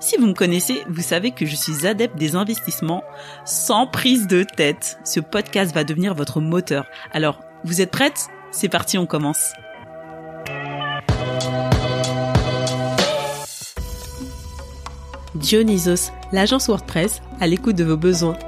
[0.00, 3.04] Si vous me connaissez, vous savez que je suis adepte des investissements
[3.44, 4.98] sans prise de tête.
[5.04, 6.86] Ce podcast va devenir votre moteur.
[7.12, 8.28] Alors, vous êtes prête?
[8.50, 9.52] C'est parti, on commence.
[15.34, 18.38] Dionysos, l'agence WordPress, à l'écoute de vos besoins.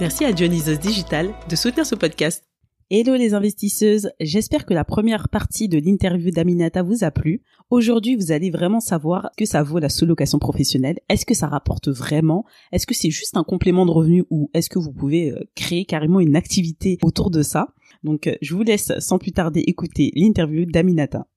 [0.00, 2.49] Merci à Dionysos Digital de soutenir ce podcast.
[2.92, 7.40] Hello les investisseuses, j'espère que la première partie de l'interview d'Aminata vous a plu.
[7.70, 10.98] Aujourd'hui, vous allez vraiment savoir que ça vaut la sous-location professionnelle.
[11.08, 12.44] Est-ce que ça rapporte vraiment?
[12.72, 15.84] Est-ce que c'est juste un complément de revenu ou est-ce que vous pouvez euh, créer
[15.84, 17.68] carrément une activité autour de ça?
[18.02, 21.28] Donc, euh, je vous laisse sans plus tarder écouter l'interview d'Aminata.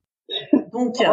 [0.72, 1.06] Donc, tu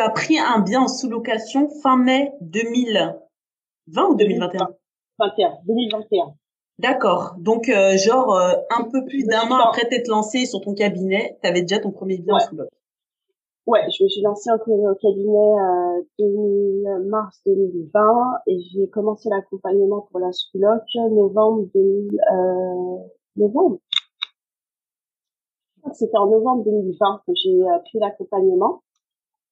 [0.00, 4.68] as pris un bien en sous-location fin mai 2020 ou 2021
[5.18, 6.34] 2021, 2021.
[6.78, 7.34] D'accord.
[7.38, 11.36] Donc, euh, genre, euh, un peu plus d'un an après t'être lancé sur ton cabinet,
[11.42, 12.40] tu avais déjà ton premier bien ouais.
[12.40, 12.68] sous loc.
[13.68, 20.08] Ouais, je me suis lancée en cabinet euh, 2000, mars 2020 et j'ai commencé l'accompagnement
[20.10, 22.96] pour la sous-loc novembre 2000, euh,
[23.36, 23.78] novembre.
[25.92, 28.82] C'était en novembre 2020 que j'ai euh, pris l'accompagnement.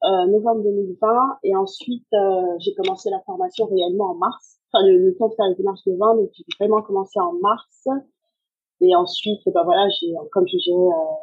[0.03, 2.09] Euh, novembre 2020 et ensuite
[2.61, 5.85] j'ai commencé la formation réellement en mars enfin le, le, temps de faire les démarches
[5.87, 7.87] de vente donc j'ai vraiment commencé en mars.
[8.81, 11.17] Et ensuite ben voilà j'ai comme je gérais euh,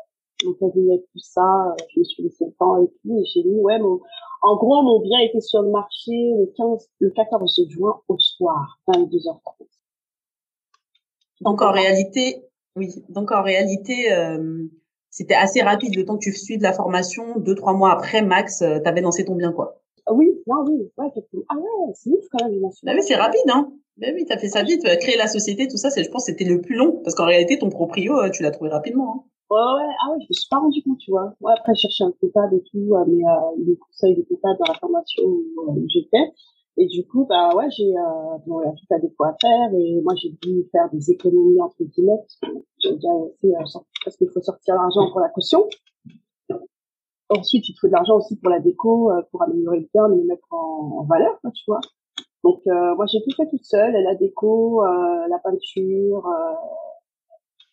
[0.45, 3.43] mon cabinet tout ça euh, je me suis laissé le temps et tout et j'ai
[3.43, 3.99] mis ouais mon
[4.41, 8.79] en gros mon bien était sur le marché le 15 le 14 juin au soir
[8.87, 9.67] 22h30
[11.41, 12.45] donc en réalité
[12.75, 14.63] oui donc en réalité euh,
[15.09, 18.61] c'était assez rapide le temps que tu suives la formation deux trois mois après max
[18.61, 21.11] euh, t'avais lancé ton bien quoi oui, non, oui, ouais,
[21.49, 23.71] ah ouais, c'est ouf quand même, Bah oui, c'est rapide, hein.
[23.97, 26.45] Bah oui, t'as fait ça vite, créer la société, tout ça, c'est, je pense, c'était
[26.45, 29.29] le plus long, parce qu'en réalité, ton proprio, euh, tu l'as trouvé rapidement, hein.
[29.49, 31.33] Ouais, ouais, ah ouais, je me suis pas rendu compte, tu vois.
[31.41, 34.57] Ouais, après, je cherchais un comptable et tout, euh, mais, euh, les conseils de comptable
[34.57, 36.31] dans la formation où, où j'étais.
[36.77, 39.69] Et du coup, bah ouais, j'ai, euh, bon, a tout à des fois à faire,
[39.77, 43.09] et moi, j'ai dû faire des économies, entre guillemets, parce que j'ai déjà
[43.41, 45.67] fait, euh, parce qu'il faut sortir l'argent pour la caution.
[47.37, 50.07] Ensuite, il te faut de l'argent aussi pour la déco, euh, pour améliorer le bien,
[50.07, 51.79] le mettre en, valeur, tu vois.
[52.43, 56.53] Donc, euh, moi, j'ai tout fait toute seule, la déco, euh, la peinture, euh,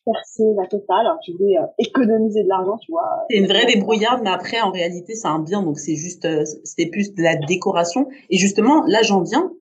[0.05, 1.07] percer la totale.
[1.27, 3.25] Je voulais euh, économiser de l'argent, tu vois.
[3.29, 6.45] C'est une vraie débrouillarde, mais après, en réalité, c'est un bien, donc c'est juste, euh,
[6.65, 8.09] c'était plus de la décoration.
[8.31, 9.53] Et justement, là, j'en viens.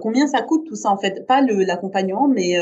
[0.00, 1.26] combien ça coûte tout ça, en fait?
[1.26, 2.56] Pas l'accompagnement, mais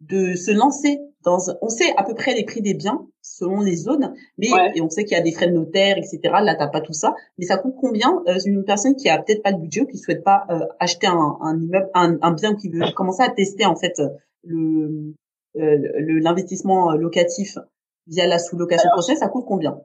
[0.00, 3.06] de se lancer dans, on sait à peu près les prix des biens
[3.38, 4.72] selon les zones, mais ouais.
[4.74, 6.20] et on sait qu'il y a des frais de notaire, etc.
[6.42, 9.42] Là, t'as pas tout ça, mais ça coûte combien euh, une personne qui a peut-être
[9.42, 12.54] pas le budget ou qui souhaite pas euh, acheter un, un immeuble, un, un, bien
[12.54, 14.00] qui veut commencer à tester en fait
[14.44, 15.14] le
[15.56, 15.78] euh,
[16.22, 17.58] l'investissement locatif
[18.06, 19.78] via la sous-location prochaine, ça coûte combien?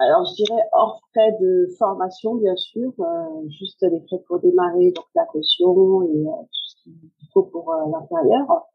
[0.00, 4.92] alors, je dirais hors frais de formation, bien sûr, euh, juste les frais pour démarrer,
[4.92, 8.66] donc la caution et euh, tout ce qu'il faut pour euh, l'intérieur.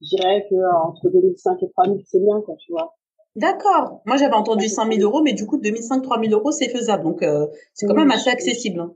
[0.00, 0.54] Je dirais que
[0.86, 2.94] entre 2005 et 3000, c'est bien, quoi, tu vois.
[3.36, 4.02] D'accord.
[4.06, 7.04] Moi, j'avais entendu 5000 euros, mais du coup, 2005, 3000 euros, c'est faisable.
[7.04, 8.94] Donc, euh, c'est quand oui, même assez accessible hein,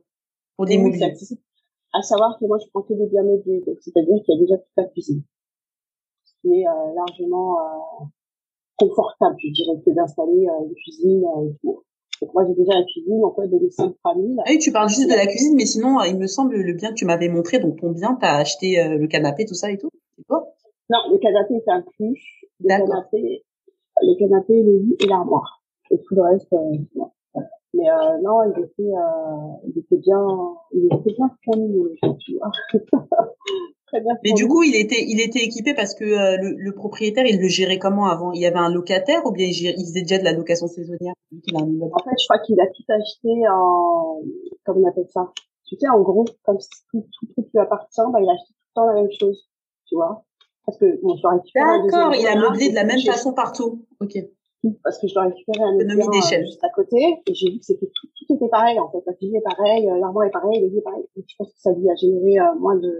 [0.56, 1.04] pour des oui, mobiliers.
[1.04, 1.40] Accessible.
[1.92, 4.40] À savoir que moi, je prends que des biens meublés, donc c'est-à-dire qu'il y a
[4.40, 5.22] déjà toute la cuisine,
[6.24, 8.04] ce qui est euh, largement euh,
[8.78, 11.82] confortable, je dirais, que d'installer euh, une cuisine euh, et tout.
[12.22, 14.36] Donc moi, j'ai déjà la cuisine, en fait, 2005, 3000.
[14.38, 16.90] Ah oui, tu parles juste de la cuisine, mais sinon, il me semble, le bien
[16.90, 19.76] que tu m'avais montré, donc ton bien, t'as acheté euh, le canapé, tout ça et
[19.76, 20.48] tout, c'est toi?
[20.88, 22.22] Non, le canapé est inclus.
[22.60, 23.44] Le canapé,
[24.00, 25.62] le canapé, le lit et l'armoire.
[25.90, 27.10] Et tout le reste, euh, non.
[27.74, 30.26] Mais euh, non, il était, euh, il était bien,
[30.72, 32.50] il était bien fourni, tu vois.
[33.86, 34.14] Très bien.
[34.24, 37.40] Mais du coup, il était, il était équipé parce que euh, le, le, propriétaire, il
[37.40, 38.32] le gérait comment avant?
[38.32, 40.66] Il y avait un locataire ou bien il, gérait, il faisait déjà de la location
[40.66, 41.14] saisonnière?
[41.30, 44.20] Il a un En fait, je crois qu'il a tout acheté en,
[44.64, 45.30] comment on appelle ça?
[45.66, 48.48] Tu sais, en gros, comme si tout, tout truc lui appartient, bah, il a acheté
[48.48, 49.48] tout le temps la même chose,
[49.86, 50.24] tu vois?
[50.66, 53.84] Parce que bon, je D'accord, il a meublé de la même façon partout.
[54.00, 54.14] Ok.
[54.84, 57.64] parce que je dois récupérer un autre euh, juste à côté et j'ai vu que
[57.64, 59.02] c'était tout, tout était pareil en fait.
[59.06, 61.04] La fille est pareille euh, l'armoire est pareil le lit est pareil.
[61.16, 62.94] Je pense que ça lui a généré euh, moins de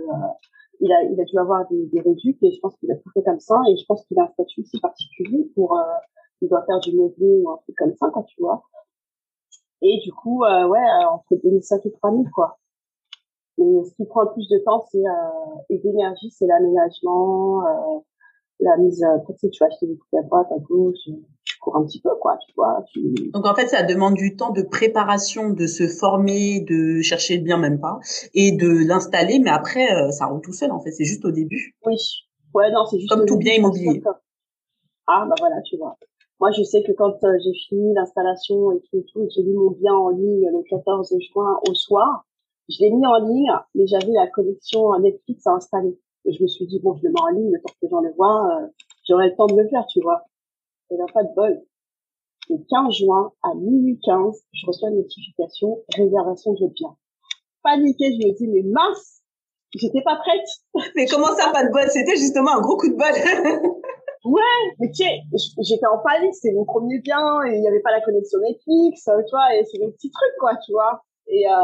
[0.81, 3.23] il a il a dû avoir des, des et je pense qu'il a tout fait
[3.23, 5.79] comme ça et je pense qu'il a un statut aussi particulier pour
[6.41, 8.65] il doit faire du meublé ou un truc comme ça quand tu vois.
[9.83, 12.59] Et du coup ouais entre 2005 et 3000 quoi
[13.59, 15.03] mais ce qui prend le plus de temps c'est
[15.71, 17.63] et d'énergie c'est l'aménagement
[18.63, 20.99] la mise à côté, tu vas acheter des trucs à droite, à gauche,
[21.45, 22.85] tu cours un petit peu, quoi, tu vois.
[23.33, 27.45] Donc en fait, ça demande du temps de préparation, de se former, de chercher le
[27.45, 27.99] bien même pas,
[28.35, 31.33] et de l'installer, mais après, euh, ça roule tout seul, en fait, c'est juste au
[31.33, 31.75] début.
[31.85, 31.97] Oui.
[32.55, 34.03] Ouais, non, c'est juste Comme tout bien immobilier.
[35.07, 35.97] Ah, bah voilà, tu vois.
[36.41, 39.55] Moi, je sais que quand euh, j'ai fini l'installation et tout et tout, j'ai mis
[39.55, 42.25] mon bien en ligne le 14 juin au soir,
[42.69, 45.99] je l'ai mis en ligne, mais j'avais la connexion Netflix à installer
[46.31, 48.13] je me suis dit, bon, je le mets en ligne, le temps que j'en le
[48.15, 48.67] vois, euh,
[49.09, 50.23] j'aurai le temps de le faire, tu vois.
[50.91, 51.63] Et là, pas de bol.
[52.51, 56.97] Le 15 juin, à minuit 15, je reçois une notification, réservation de bien.
[57.63, 59.23] Paniqué, je me dis, mais mince,
[59.75, 60.47] j'étais pas prête.
[60.97, 61.89] Mais comment ça, pas de bol?
[61.89, 63.15] C'était justement un gros coup de bol.
[64.25, 65.23] ouais, mais tu sais,
[65.63, 69.05] j'étais en panique, c'est mon premier bien, et il n'y avait pas la connexion Netflix,
[69.05, 71.03] tu vois, et c'est des petits trucs, quoi, tu vois.
[71.33, 71.57] Et euh,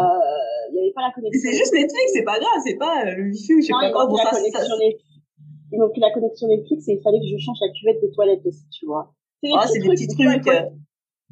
[0.71, 1.37] il n'y avait pas la connexion.
[1.45, 3.93] C'est juste Netflix, c'est pas grave, c'est pas euh, le wifi ou je sais pas
[3.93, 4.09] quoi.
[4.17, 8.01] Ça, Ils m'ont pris la connexion Netflix et il fallait que je change la cuvette
[8.01, 9.13] de toilette aussi, tu vois.
[9.43, 10.49] C'est oh, c'est des petits trucs.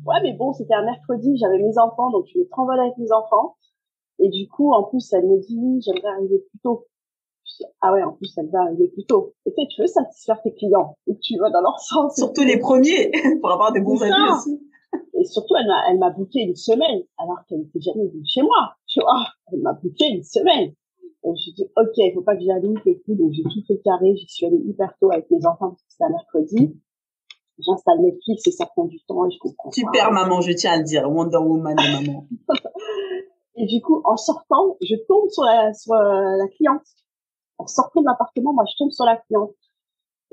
[0.04, 3.10] Ouais, mais bon, c'était un mercredi, j'avais mes enfants, donc je me travaillais avec mes
[3.10, 3.56] enfants.
[4.18, 6.84] Et du coup, en plus, elle me dit oui, j'aimerais arriver plus tôt.
[7.46, 9.32] Je dis, ah ouais, en plus, elle va arriver plus tôt.
[9.46, 12.14] Et tu sais, tu veux satisfaire tes clients, ou tu vas dans leur sens?
[12.16, 13.10] Surtout les premiers,
[13.40, 14.60] pour avoir des bons avis aussi.
[15.14, 18.42] Et surtout, elle m'a, elle m'a booké une semaine, alors qu'elle n'était jamais venue chez
[18.42, 18.74] moi.
[18.86, 20.72] Tu vois, elle m'a booké une semaine.
[21.24, 23.14] Et je dis, ok, il faut pas que j'allume et tout.
[23.14, 24.14] Donc, j'ai tout fait carré.
[24.16, 26.80] J'y suis allée hyper tôt avec mes enfants parce que c'était un mercredi.
[27.58, 30.76] J'installe Netflix et ça prend du temps et je comprends Super maman, je tiens à
[30.76, 31.10] le dire.
[31.10, 32.26] Wonder Woman, maman.
[33.56, 36.86] et du coup, en sortant, je tombe sur la, sur la cliente.
[37.58, 39.54] En sortant de l'appartement, moi, je tombe sur la cliente.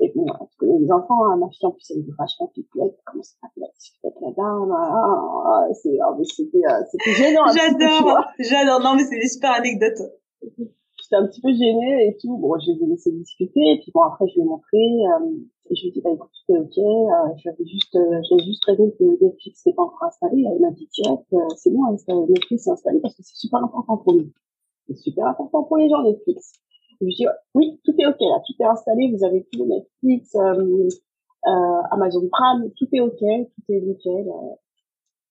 [0.04, 3.00] Et bon, tu connais les enfants, hein, ma fille en plus elle est vachement pipelette,
[3.06, 3.64] comment ça s'appelle,
[4.04, 7.46] avec la dame, ah, c'est, ah, c'était, euh, c'était gênant.
[7.48, 10.04] J'adore, j'adore, non mais c'est des super anecdotes.
[10.42, 13.92] J'étais un petit peu gênée et tout, bon je les ai laissés discuter, et puis
[13.94, 15.40] bon après je lui ai montré, euh,
[15.70, 18.64] et je lui ai dit bah écoute est ok, euh, j'avais juste, euh, j'ai juste
[18.66, 21.80] rêvé que Netflix n'était pas encore installé, elle m'a dit direct, euh, c'est bon,
[22.28, 24.28] Netflix est installé parce que c'est super important pour nous.
[24.86, 26.52] C'est super important pour les gens Netflix.
[27.00, 30.88] Je dis, oui, tout est OK là, tout est installé, vous avez tout, Netflix, euh,
[31.46, 34.28] euh, Amazon Prime, tout est OK, tout est nickel.
[34.28, 34.54] Euh,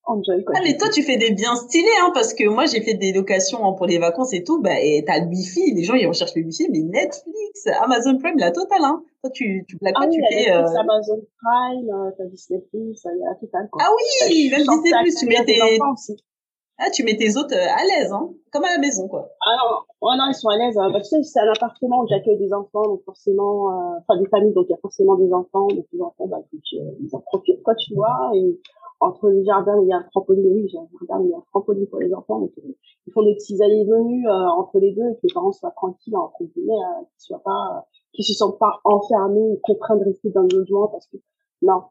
[0.06, 0.56] enjoy quoi.
[0.58, 3.14] Ah mais toi tu fais des biens stylés hein parce que moi j'ai fait des
[3.14, 6.08] locations hein, pour les vacances et tout bah et t'as le wifi les gens ils
[6.08, 10.02] recherchent le wifi mais Netflix Amazon Prime la totale hein toi tu tu blagues ah
[10.02, 10.66] pas oui, tu fais euh...
[10.78, 13.84] Amazon Prime euh, t'as Disney a la totale quoi.
[13.86, 15.60] ah oui même Disney Plus tu mets tes
[16.80, 19.30] ah, tu mets tes hôtes euh, à l'aise, hein, comme à la maison, quoi.
[19.46, 19.80] Ah
[20.14, 20.78] oh non, ils sont à l'aise.
[20.78, 20.90] Hein.
[20.92, 24.28] Bah, tu sais, c'est un appartement où j'accueille des enfants, donc forcément, euh, enfin des
[24.28, 27.20] familles, donc il y a forcément des enfants, donc les enfants, bah, euh, ils en
[27.20, 28.32] profitent, quoi, tu vois.
[28.36, 28.60] Et
[29.00, 31.38] entre les jardins, il y a un trampoline, oui, j'ai un jardin, il y a
[31.38, 32.76] un trampoline pour les enfants, donc euh,
[33.08, 35.72] ils font des petits allées et venues entre les deux, et que les parents soient
[35.72, 36.74] tranquilles, entre guillemets,
[37.18, 40.88] qu'ils soient pas, qu'ils se sentent pas enfermés ou contraints de rester dans le logement,
[40.88, 41.18] parce que
[41.62, 41.82] non,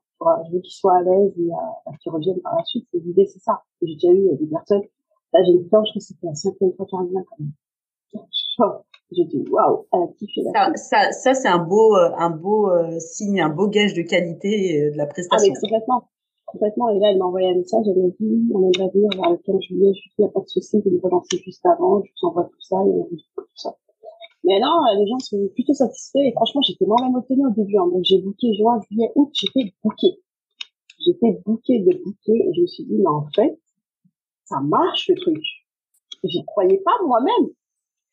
[0.46, 2.86] je veux qu'ils soient à l'aise et euh, qu'ils reviennent par la suite.
[2.94, 3.62] L'idée, c'est ça.
[3.82, 4.82] J'ai déjà eu des personnes
[5.32, 7.52] Là, j'ai une je crois que c'était la cinquième fois qu'elle revient quand même.
[9.14, 12.30] J'ai dit, waouh, elle a kiffé la Ça, ça, ça c'est un beau, euh, un
[12.30, 15.52] beau euh, signe, un beau gage de qualité euh, de la prestation.
[15.54, 16.08] Ah, mais complètement.
[16.46, 16.88] Complètement.
[16.90, 19.36] Et là, elle m'a envoyé un message, elle m'a dit, on aimerait venir vers le
[19.36, 22.02] 15 juillet, je suis il n'y a pas de souci, vous me relancez juste avant,
[22.02, 23.76] je vous envoie tout ça, et tout ça.
[24.44, 27.88] Mais non, les gens sont plutôt satisfaits, et franchement, j'étais moi-même étonnée au début, hein.
[27.92, 30.20] Donc, j'ai booké juin, juillet, août, j'étais booké.
[31.04, 33.58] J'étais booké de booké, et je me suis dit, mais en fait,
[34.44, 35.42] ça marche le truc.
[36.24, 37.48] J'y croyais pas moi-même.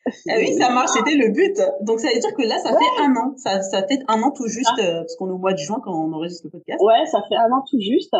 [0.05, 1.59] Ah oui, ça marche, c'était le but.
[1.81, 3.33] Donc ça veut dire que là, ça fait un an.
[3.37, 4.81] Ça, ça fait un an tout juste, ah.
[4.81, 6.81] euh, parce qu'on est au mois de juin quand on enregistre le podcast.
[6.81, 8.15] Ouais, ça fait un an tout juste.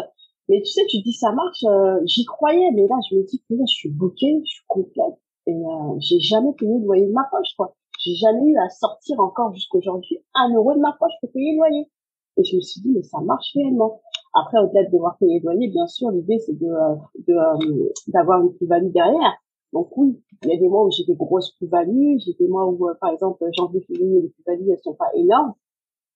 [0.49, 3.39] Mais tu sais, tu dis ça marche, euh, j'y croyais, mais là, je me dis
[3.39, 5.17] que là, je suis bloquée, je suis complète.
[5.47, 7.75] Et euh, j'ai jamais payé le loyer de ma poche, quoi.
[7.99, 11.57] J'ai jamais eu à sortir encore jusqu'aujourd'hui un euro de ma poche pour payer le
[11.57, 11.89] loyer.
[12.37, 14.01] Et je me suis dit, mais ça marche réellement.
[14.33, 16.67] Après, au-delà de devoir payer le loyer, bien sûr, l'idée, c'est de,
[17.27, 19.37] de, euh, d'avoir une plus-value derrière.
[19.73, 22.65] Donc oui, il y a des mois où j'ai des grosses plus-values, j'ai des mois
[22.65, 25.53] où, euh, par exemple, janvier, février, les plus-values, elles sont pas énormes.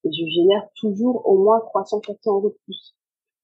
[0.04, 2.96] Et je génère toujours au moins 300, 400 euros de plus.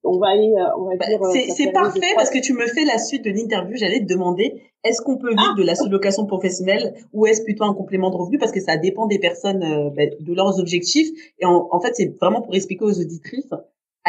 [0.03, 1.19] On va aller, euh, on va bah, dire.
[1.55, 3.75] C'est parfait parce que tu me fais la suite de l'interview.
[3.77, 5.59] J'allais te demander, est-ce qu'on peut vivre ah.
[5.59, 8.37] de la sous-location professionnelle ou est-ce plutôt un complément de revenu?
[8.37, 11.09] Parce que ça dépend des personnes, bah, de leurs objectifs.
[11.39, 13.51] Et en, en fait, c'est vraiment pour expliquer aux auditrices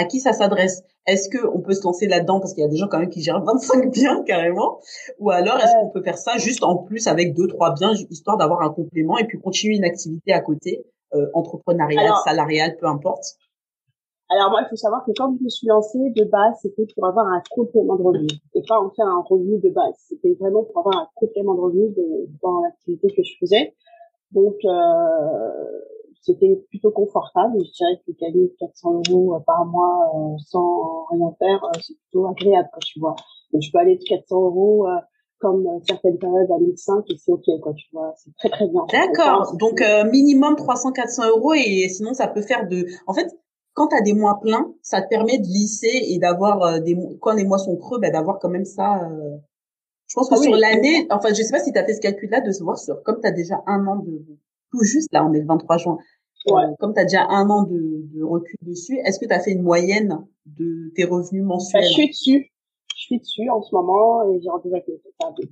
[0.00, 0.82] à qui ça s'adresse.
[1.06, 3.10] Est-ce que on peut se lancer là-dedans parce qu'il y a des gens quand même
[3.10, 4.80] qui gèrent 25 biens carrément,
[5.18, 8.36] ou alors est-ce qu'on peut faire ça juste en plus avec deux trois biens histoire
[8.38, 13.24] d'avoir un complément et puis continuer une activité à côté, euh, entrepreneuriale, salariale, peu importe?
[14.30, 17.04] Alors moi, il faut savoir que quand je me suis lancée, de base, c'était pour
[17.06, 18.28] avoir un complément de revenu.
[18.54, 19.94] Et pas en faire un revenu de base.
[20.08, 21.94] C'était vraiment pour avoir un complément de revenu
[22.40, 23.74] dans l'activité que je faisais.
[24.30, 24.70] Donc, euh,
[26.22, 27.56] c'était plutôt confortable.
[27.58, 31.96] Je dirais que gagner 400 euros euh, par mois euh, sans rien faire, euh, c'est
[31.98, 33.16] plutôt agréable, quand tu vois.
[33.52, 34.86] Donc, je peux aller de 400 euros
[35.38, 38.12] comme certaines périodes à 1005 et c'est ok, quoi, tu vois.
[38.16, 38.84] C'est très, très bien.
[38.92, 39.56] D'accord.
[39.56, 42.86] Donc, minimum 300-400 euros et sinon, ça peut faire de...
[43.06, 43.26] En fait,
[43.72, 47.32] quand tu as des mois pleins, ça te permet de lisser et d'avoir des quand
[47.32, 49.00] les mois sont creux, ben, d'avoir quand même ça.
[50.06, 52.00] Je pense que ah sur l'année, enfin, je sais pas si tu as fait ce
[52.00, 54.22] calcul-là de se voir sur, comme tu as déjà un an de,
[54.70, 55.98] tout juste, là, on est le 23 juin.
[56.48, 56.62] Euh, ouais.
[56.78, 59.52] comme tu as déjà un an de, de recul dessus, est-ce que tu as fait
[59.52, 62.52] une moyenne de tes revenus mensuels Je suis dessus.
[62.96, 65.00] Je suis dessus en ce moment et j'ai rendez-vous avec les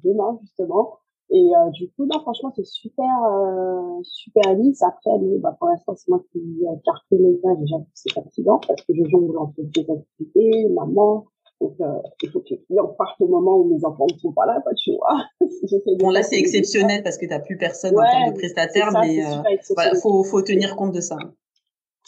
[0.04, 0.98] demain, justement.
[1.30, 4.82] Et euh, du coup, non, franchement, c'est super, euh, super lisse.
[4.82, 5.10] Après,
[5.40, 9.04] bah, pour l'instant, c'est moi qui ai carté les déjà, c'est fatigant parce que je
[9.10, 11.26] jongle entre des activités, maman,
[11.60, 11.86] donc, euh,
[12.22, 14.62] il faut que les clients partent au moment où mes enfants ne sont pas là,
[14.76, 15.24] tu vois.
[15.98, 19.24] bon, là, c'est exceptionnel parce que tu n'as plus personne en termes de prestataire, mais
[19.24, 21.16] euh, faut, faut tenir compte de ça.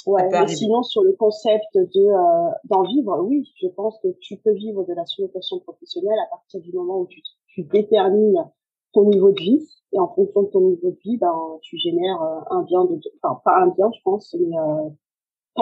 [0.06, 4.36] Ouais, mais sinon, sur le concept de euh, d'en vivre, oui, je pense que tu
[4.36, 8.44] peux vivre de la sous-location professionnelle à partir du moment où tu, tu détermines
[8.92, 12.22] ton niveau de vie et en fonction de ton niveau de vie, ben, tu génères
[12.22, 14.88] euh, un bien de, enfin, pas un bien, je pense, mais euh,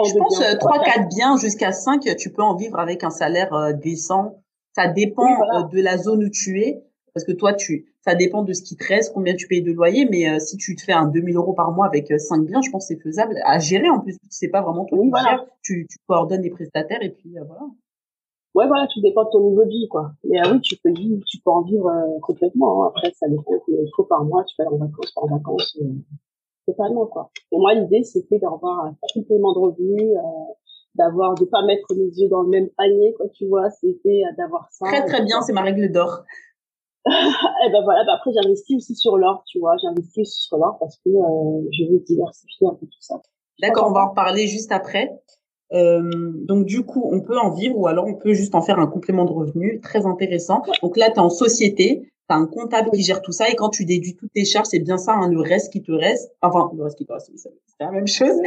[0.03, 3.53] je pense euh, trois, quatre biens jusqu'à 5, tu peux en vivre avec un salaire
[3.53, 4.41] euh, décent.
[4.75, 8.43] Ça dépend euh, de la zone où tu es, parce que toi, tu, ça dépend
[8.43, 10.07] de ce qui te reste, combien tu payes de loyer.
[10.09, 12.87] Mais si tu te fais un 2000 euros par mois avec 5 biens, je pense
[12.87, 13.89] que c'est faisable à gérer.
[13.89, 17.09] En plus, tu sais pas vraiment toi qui gères, tu, tu coordonnes les prestataires et
[17.09, 17.61] puis voilà.
[18.55, 20.11] Ouais, voilà, tout dépend de ton niveau de vie, quoi.
[20.23, 21.91] Mais oui, tu peux vivre, tu peux en vivre
[22.21, 22.83] complètement.
[22.83, 22.87] Hein.
[22.95, 24.43] Après, ça dépend combien il faut par mois.
[24.43, 25.77] Tu peux aller en vacances, en vacances
[26.71, 27.31] totalement quoi.
[27.51, 30.53] Et moi l'idée c'était d'avoir un complément de revenus, euh,
[30.95, 34.35] d'avoir de pas mettre mes yeux dans le même panier quoi tu vois, c'était euh,
[34.37, 34.87] d'avoir ça.
[34.87, 36.23] Très très bien, c'est ma règle d'or.
[37.05, 40.77] et ben voilà, bah après j'investis aussi sur l'or, tu vois, j'investis aussi sur l'or
[40.79, 43.21] parce que euh, je veux diversifier un peu tout ça.
[43.61, 45.11] D'accord, on va en reparler juste après.
[45.71, 46.01] Euh,
[46.47, 48.87] donc du coup, on peut en vivre ou alors on peut juste en faire un
[48.87, 50.63] complément de revenu très intéressant.
[50.81, 53.85] Donc là, tu es en société, un comptable qui gère tout ça et quand tu
[53.85, 56.83] déduis toutes tes charges, c'est bien ça, hein, le reste qui te reste, enfin le
[56.83, 58.37] reste qui te reste, c'est la même chose,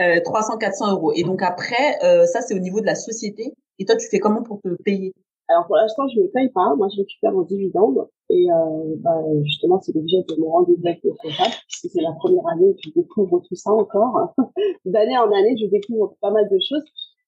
[0.00, 1.12] euh, 300-400 euros.
[1.14, 3.54] Et donc après, euh, ça c'est au niveau de la société.
[3.78, 5.14] Et toi, tu fais comment pour te payer?
[5.48, 6.74] Alors pour l'instant, je ne paye pas.
[6.76, 11.00] Moi, je récupère mon dividende et euh, bah, justement, c'est l'objet de mon rendez-vous avec
[11.02, 14.34] le comptable parce que c'est la première année que je découvre tout ça encore.
[14.84, 16.84] D'année en année, je découvre pas mal de choses.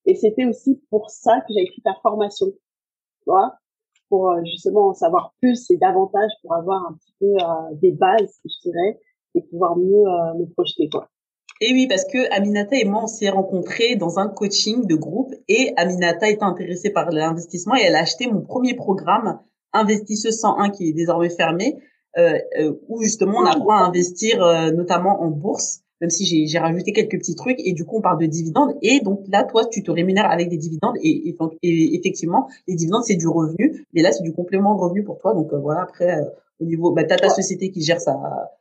[0.07, 2.47] Et c'était aussi pour ça que j'ai écrit ta formation.
[3.27, 3.55] Vois?
[4.13, 7.93] Pour euh, justement en savoir plus et davantage pour avoir un petit peu euh, des
[7.93, 9.01] bases, je dirais,
[9.35, 11.09] et pouvoir mieux euh, me projeter quoi.
[11.63, 15.33] Et oui, parce que Aminata et moi, on s'est rencontrés dans un coaching de groupe
[15.49, 19.41] et Aminata était intéressée par l'investissement et elle a acheté mon premier programme
[19.73, 21.79] Investisseuse 101 qui est désormais fermé,
[22.19, 22.39] euh,
[22.89, 27.37] où justement on apprend à investir notamment en bourse même si j'ai rajouté quelques petits
[27.37, 30.31] trucs et du coup on parle de dividendes et donc là toi tu te rémunères
[30.31, 31.29] avec des dividendes et,
[31.63, 35.19] et, effectivement les dividendes c'est du revenu mais là c'est du complément de revenu pour
[35.19, 36.25] toi donc euh, voilà après euh,
[36.61, 38.19] au niveau bah t'as ta société qui gère ça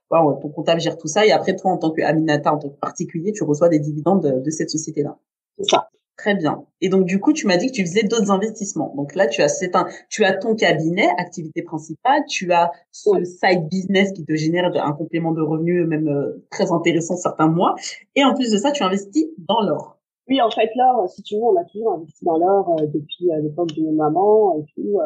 [0.10, 2.70] voilà, ton comptable gère tout ça et après toi en tant que Aminata en tant
[2.70, 5.18] que particulier tu reçois des dividendes de, de cette société là
[5.58, 6.66] c'est ça Très bien.
[6.82, 8.94] Et donc du coup, tu m'as dit que tu faisais d'autres investissements.
[8.96, 13.24] Donc là, tu as c'est un, tu as ton cabinet, activité principale, tu as ce
[13.24, 17.76] side business qui te génère un complément de revenus même euh, très intéressant certains mois.
[18.16, 19.98] Et en plus de ça, tu investis dans l'or.
[20.30, 23.32] Oui, en fait, l'or, si tu veux, on a toujours investi dans l'or euh, depuis
[23.32, 25.00] euh, l'époque de nos mamans et tout.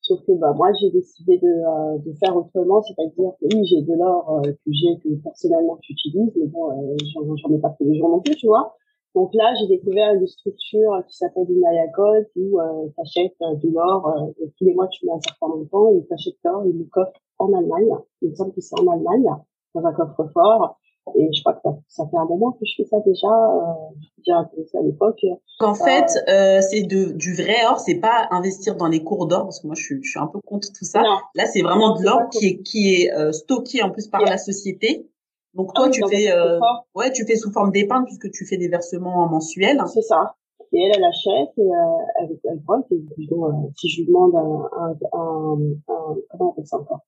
[0.00, 3.94] sauf que bah moi, j'ai décidé de, de faire autrement, c'est-à-dire que oui, j'ai de
[3.96, 6.70] l'or que j'ai que personnellement j'utilise, mais bon,
[7.14, 8.74] j'en ai pas tous les jours non plus, tu vois.
[9.14, 13.56] Donc là, j'ai découvert une structure qui s'appelle Himalaya Gold où euh, tu achètes euh,
[13.56, 16.64] de l'or euh, tous les mois tu mets un certain montant et tu achètes l'or
[16.64, 17.96] et le coffre en Allemagne.
[18.22, 19.26] Il me semble que c'est en Allemagne
[19.74, 20.76] dans un coffre-fort.
[21.16, 23.26] Et je crois que ça, ça, fait un moment que je fais ça déjà.
[23.26, 25.20] Euh, j'ai intéressé à l'époque.
[25.58, 27.80] En fait, euh, c'est de du vrai or.
[27.80, 30.26] C'est pas investir dans les cours d'or parce que moi je suis, je suis un
[30.26, 31.02] peu contre tout ça.
[31.34, 34.38] Là, c'est vraiment de l'or qui est qui est euh, stocké en plus par la
[34.38, 35.06] société
[35.54, 36.58] donc toi, ah tu fais, euh,
[36.94, 39.80] ouais, tu fais sous forme d'épargne puisque tu fais des versements mensuels.
[39.92, 40.34] C'est ça.
[40.72, 42.78] Et elle, elle achète et euh, elle, elle prend.
[42.90, 47.00] Et euh, si je lui demande un, un, un, un comment on appelle ça encore?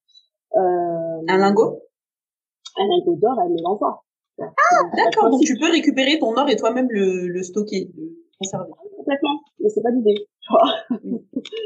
[0.56, 1.80] Euh, Un lingot?
[2.78, 4.02] Un lingot d'or, elle me l'envoie.
[4.40, 5.30] Ah, d'accord.
[5.30, 7.90] Donc tu peux récupérer ton or et toi-même le, le stocker.
[8.42, 8.72] conserver.
[8.96, 10.28] Complètement, mais c'est pas l'idée.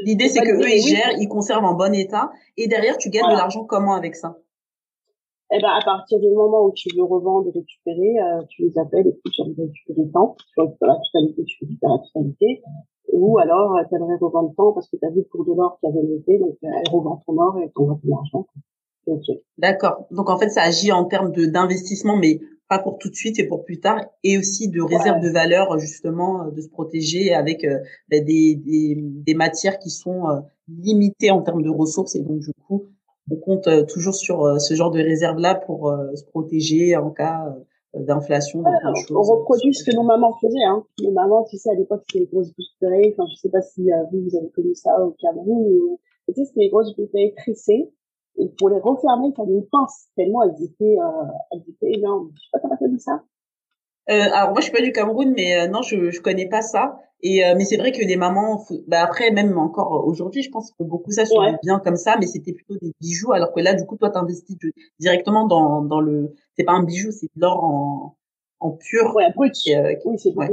[0.03, 3.31] L'idée c'est que eux ils gèrent, ils conservent en bon état et derrière tu gagnes
[3.31, 4.37] de l'argent comment avec ça
[5.49, 9.07] eh ben, à partir du moment où tu veux revendre, récupérer, euh, tu les appelles
[9.07, 10.35] et tu veux récupérer temps.
[10.53, 12.61] Tu récupères la totalité, tu récupères la totalité.
[13.13, 15.77] Ou alors, euh, tu aimerais revendre temps parce que tu as vu pour de l'or
[15.79, 18.47] qui avait été, donc euh, elle revend ton or et elle t'envoie ton argent.
[19.07, 19.41] Okay.
[19.57, 20.05] D'accord.
[20.11, 23.47] Donc en fait, ça agit en termes d'investissement, mais pas pour tout de suite, et
[23.47, 27.65] pour plus tard, et aussi de réserve de valeur justement, de se protéger avec
[28.09, 30.25] ben, des, des, des, matières qui sont
[30.67, 32.87] limitées en termes de ressources, et donc du coup,
[33.29, 37.11] on compte euh, toujours sur euh, ce genre de réserve-là pour euh, se protéger en
[37.11, 37.55] cas
[37.93, 38.63] d'inflation.
[38.63, 40.63] on reproduit ce que nos mamans faisaient.
[40.63, 40.83] Hein.
[41.01, 43.13] Nos mamans, tu sais, à l'époque, c'était les grosses bouteilles.
[43.13, 45.97] Enfin, je sais pas si vous, vous avez connu ça au Cameroun.
[46.27, 47.91] tu sais, c'était les grosses bouteilles tressées.
[48.37, 52.29] Et pour les refermer, il fallait une pince, tellement elles étaient, euh, elles étaient énormes.
[52.35, 53.23] Je sais pas comment dit ça.
[54.09, 56.61] Euh, alors moi je suis pas du Cameroun mais euh, non je je connais pas
[56.61, 56.99] ça.
[57.23, 60.71] Et euh, mais c'est vrai que les mamans bah après même encore aujourd'hui je pense
[60.71, 63.59] qu'on beaucoup ça sur des biens comme ça mais c'était plutôt des bijoux alors que
[63.59, 64.55] là du coup toi t'investis
[64.99, 68.15] directement dans dans le c'est pas un bijou c'est de l'or en
[68.59, 69.53] en pur ouais brut.
[70.05, 70.51] oui c'est brut.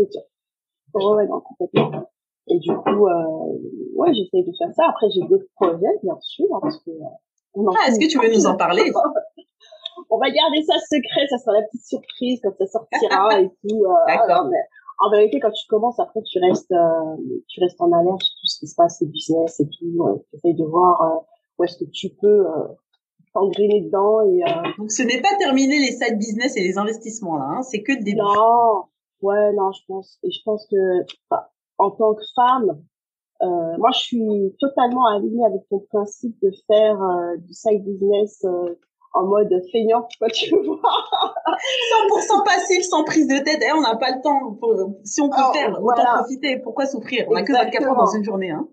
[0.94, 1.04] Ouais.
[1.04, 2.08] ouais non complètement.
[2.48, 4.88] Et du coup ouais j'essaie de faire ça.
[4.88, 6.90] Après j'ai d'autres projets bien sûr hein, parce que
[7.56, 8.90] ah, est-ce que tu veux nous en parler?
[10.10, 13.84] on va garder ça secret, ça sera la petite surprise quand ça sortira et tout.
[13.84, 14.48] Euh, D'accord.
[15.00, 17.16] en vérité, quand tu commences, après, tu restes, euh,
[17.48, 20.04] tu restes en alerte sur tout ce qui se passe, c'est business et tout.
[20.04, 21.20] Euh, tu essayes de voir euh,
[21.58, 22.46] où est-ce que tu peux
[23.32, 24.20] t'engrainer dedans.
[24.22, 24.42] Et,
[24.78, 27.46] Donc, ce n'est pas terminé les side business et les investissements, là.
[27.56, 28.84] Hein, c'est que des Non.
[29.22, 30.18] Ouais, non, je pense.
[30.22, 30.76] Et je pense que,
[31.78, 32.82] en tant que femme,
[33.42, 36.98] euh, moi, je suis totalement alignée avec ton principe de faire
[37.38, 38.44] du side business
[39.14, 40.80] en mode feignant, quoi, tu vois.
[42.10, 43.62] 100% passif, sans prise de tête.
[43.62, 44.54] Eh, on n'a pas le temps.
[44.60, 46.58] Pour, si on peut faire, autant profiter.
[46.58, 47.26] Pourquoi souffrir?
[47.28, 48.50] On n'a que 24 heures dans une journée.
[48.50, 48.68] Hein.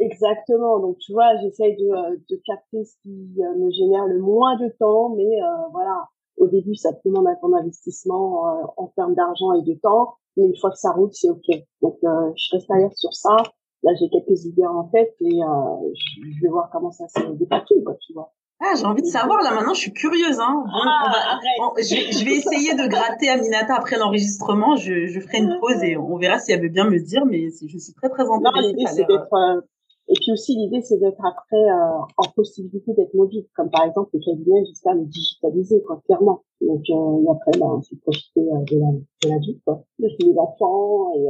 [0.00, 0.80] Exactement.
[0.80, 4.56] Donc, tu vois, j'essaye de, euh, de capter ce qui euh, me génère le moins
[4.56, 5.10] de temps.
[5.10, 8.44] Mais euh, voilà, au début, ça te demande un temps d'investissement
[8.76, 10.14] en termes d'argent et de temps.
[10.36, 11.48] Mais une fois que ça roule, c'est OK.
[11.82, 13.36] Donc, je reste alerte sur ça.
[13.84, 17.96] Là, j'ai quelques idées en tête et je vais voir comment ça se dépatouille, quoi,
[18.06, 18.32] tu vois.
[18.60, 20.40] Ah, j'ai envie de savoir là maintenant, je suis curieuse.
[20.40, 20.64] Hein.
[20.66, 21.38] Ah,
[21.78, 24.74] je, vais essayer de gratter Aminata après l'enregistrement.
[24.74, 27.50] Je, je ferai une pause et on verra si elle veut bien me dire, mais
[27.50, 28.68] je suis très très intéressée.
[28.68, 29.60] l'idée c'est d'être euh,
[30.08, 34.10] et puis aussi l'idée c'est d'être après euh, en possibilité d'être mobile, comme par exemple
[34.14, 36.42] le cabinet jusqu'à le digitaliser quoi, clairement.
[36.60, 38.90] Donc euh, et après ben, c'est profiter euh, de la
[39.22, 41.28] de la vie quoi, de les enfants et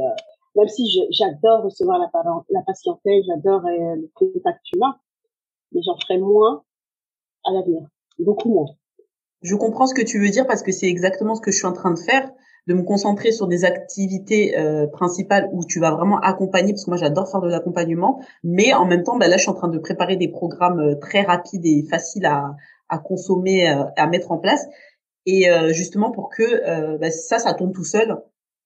[0.55, 2.09] même si j'adore recevoir la,
[2.49, 4.95] la patientèle, j'adore le contact humain,
[5.73, 6.63] mais j'en ferai moins
[9.41, 11.67] Je comprends ce que tu veux dire parce que c'est exactement ce que je suis
[11.67, 12.29] en train de faire,
[12.67, 16.91] de me concentrer sur des activités euh, principales où tu vas vraiment accompagner, parce que
[16.91, 19.69] moi j'adore faire de l'accompagnement, mais en même temps, bah, là je suis en train
[19.69, 24.37] de préparer des programmes euh, très rapides et faciles à, consommer, euh, à mettre en
[24.37, 24.65] place,
[25.25, 28.17] et justement pour que bah, ça, ça tombe tout seul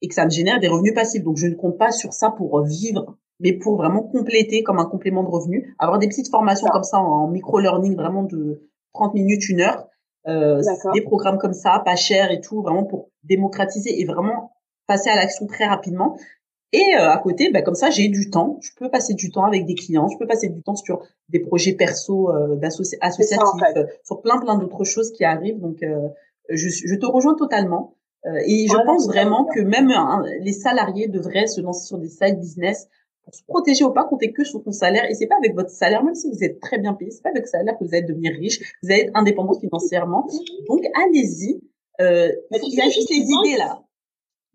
[0.02, 1.22] et que ça me génère des revenus passifs.
[1.22, 4.86] Donc je ne compte pas sur ça pour vivre mais pour vraiment compléter comme un
[4.86, 9.50] complément de revenu, avoir des petites formations comme ça en micro-learning, vraiment de 30 minutes,
[9.50, 9.88] une heure,
[10.28, 10.62] euh,
[10.94, 14.52] des programmes comme ça, pas cher et tout, vraiment pour démocratiser et vraiment
[14.88, 16.18] passer à l'action très rapidement.
[16.74, 18.58] Et euh, à côté, bah, comme ça, j'ai du temps.
[18.62, 20.08] Je peux passer du temps avec des clients.
[20.08, 22.60] Je peux passer du temps sur des projets perso, euh,
[23.02, 25.60] associatifs, euh, sur plein plein d'autres choses qui arrivent.
[25.60, 26.10] Donc, euh,
[26.50, 27.96] je, je, te rejoins totalement.
[28.46, 29.92] et je pense vraiment que même
[30.42, 32.88] les salariés devraient se lancer sur des side business
[33.24, 35.10] pour se protéger ou pas, comptez que sur ton salaire.
[35.10, 37.30] Et c'est pas avec votre salaire, même si vous êtes très bien payé, c'est pas
[37.30, 40.28] avec votre salaire que vous allez devenir riche, vous allez être indépendant financièrement.
[40.68, 41.62] Donc allez-y.
[42.02, 43.84] Euh, il y a juste les idées là.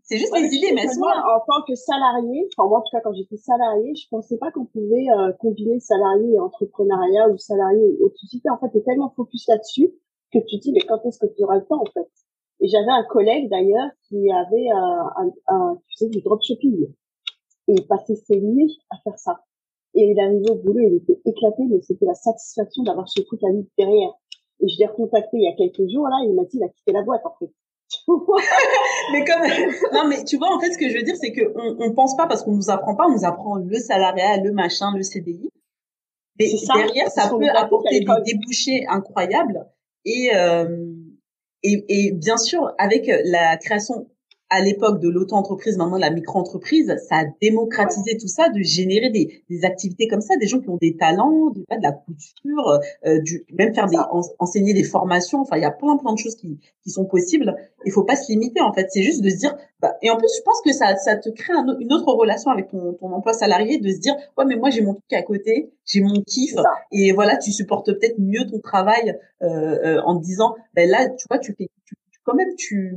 [0.02, 3.00] C'est juste les idées, mais moi, en tant que salarié, enfin moi en tout cas
[3.02, 7.96] quand j'étais salarié, je pensais pas qu'on pouvait euh, combiner salarié et entrepreneuriat ou salarié
[7.98, 8.48] et autre société.
[8.48, 9.92] En fait, t'es tellement focus là-dessus
[10.32, 12.08] que tu te dis mais quand est-ce que tu auras le temps en fait?
[12.60, 16.88] Et j'avais un collègue d'ailleurs qui avait euh, un, un, tu sais du dropshipping
[17.68, 19.40] et il passait ses nuits à faire ça.
[19.94, 23.42] Et il arrivait au boulot, il était éclaté, mais c'était la satisfaction d'avoir ce truc
[23.44, 24.10] à lui derrière.
[24.60, 26.68] Et je l'ai recontacté il y a quelques jours, là, il m'a dit, il a
[26.68, 27.52] quitté la boîte, en fait.
[29.12, 29.40] mais comme
[29.94, 31.94] non mais tu vois en fait ce que je veux dire c'est que on, on
[31.94, 35.02] pense pas parce qu'on nous apprend pas on nous apprend le salariat le machin le
[35.02, 35.48] CDI
[36.38, 39.66] mais ça, derrière ça peut apporter des débouchés incroyables
[40.04, 40.92] et, euh,
[41.62, 44.06] et et bien sûr avec la création
[44.50, 49.42] à l'époque de l'auto-entreprise, maintenant la micro-entreprise, ça a démocratisé tout ça, de générer des,
[49.50, 53.20] des activités comme ça, des gens qui ont des talents, de, de la couture, euh,
[53.20, 53.98] du, même faire des,
[54.38, 55.40] enseigner des formations.
[55.40, 57.54] Enfin, il y a plein plein de choses qui, qui sont possibles.
[57.84, 58.86] Il faut pas se limiter en fait.
[58.90, 59.56] C'est juste de se dire.
[59.80, 62.68] Bah, et en plus, je pense que ça, ça te crée une autre relation avec
[62.68, 65.70] ton, ton emploi salarié, de se dire ouais mais moi j'ai mon truc à côté,
[65.84, 66.54] j'ai mon kiff
[66.92, 71.08] et voilà tu supportes peut-être mieux ton travail euh, euh, en te disant ben là
[71.08, 72.96] tu vois tu fais tu, quand même tu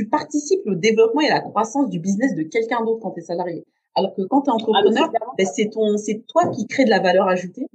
[0.00, 3.20] tu participes au développement et à la croissance du business de quelqu'un d'autre quand tu
[3.20, 3.66] es salarié.
[3.94, 6.90] Alors que quand tu es entrepreneur, ah, ben, c'est ton, c'est toi qui crée de
[6.90, 7.66] la valeur ajoutée.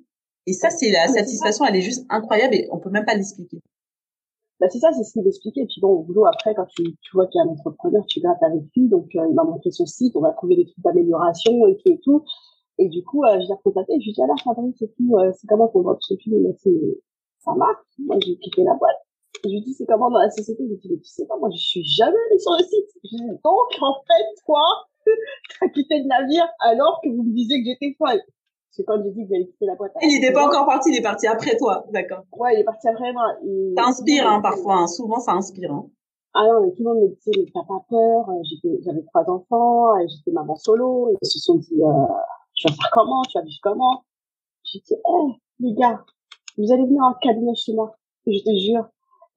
[0.48, 3.14] Et ça, c'est la ah, satisfaction, elle est juste incroyable et on peut même pas
[3.14, 3.62] l'expliquer.
[4.60, 5.62] Bah c'est ça, c'est ce qu'il expliquait.
[5.62, 8.04] Et puis bon, au boulot, après, quand tu, tu vois qu'il y a un entrepreneur,
[8.08, 10.66] tu grattes avec lui, donc euh, il m'a montré son site, on va trouver des
[10.66, 12.24] trucs d'amélioration et tout et tout.
[12.80, 15.16] Et du coup, euh, je l'ai recontacté, je lui ai dit, alors Fabrice, c'est tout,
[15.18, 16.42] euh, c'est comment pour votre société
[17.40, 17.86] ça marche.
[18.00, 19.05] Moi, j'ai quitté la boîte.
[19.46, 21.38] Je lui dis, c'est comment dans la société Je lui dis, mais tu sais pas,
[21.38, 22.90] moi, je suis jamais allée sur le site.
[23.04, 24.62] Je dis, donc, en fait, toi,
[25.60, 28.22] t'as quitté le navire alors que vous me disiez que j'étais folle.
[28.72, 29.94] C'est quand j'ai dit que j'allais quitter la boîte.
[30.02, 32.26] Il n'était pas encore parti, il est parti après toi, d'accord.
[32.34, 33.34] Ouais, il est parti après moi.
[33.78, 34.88] Ça inspire, hein, parfois, hein.
[34.88, 35.72] souvent ça inspire.
[35.72, 35.90] Hein.
[36.34, 39.24] Ah non, mais tout le monde me disait, mais t'as pas peur, euh, j'avais trois
[39.30, 42.14] enfants, euh, j'étais maman solo, ils se sont dit, euh,
[42.56, 44.04] tu vas faire comment, tu vas vivre comment?
[44.66, 46.04] J'ai dit, eh, les gars,
[46.58, 47.96] vous allez venir en cabinet chez moi,
[48.28, 48.86] je te jure,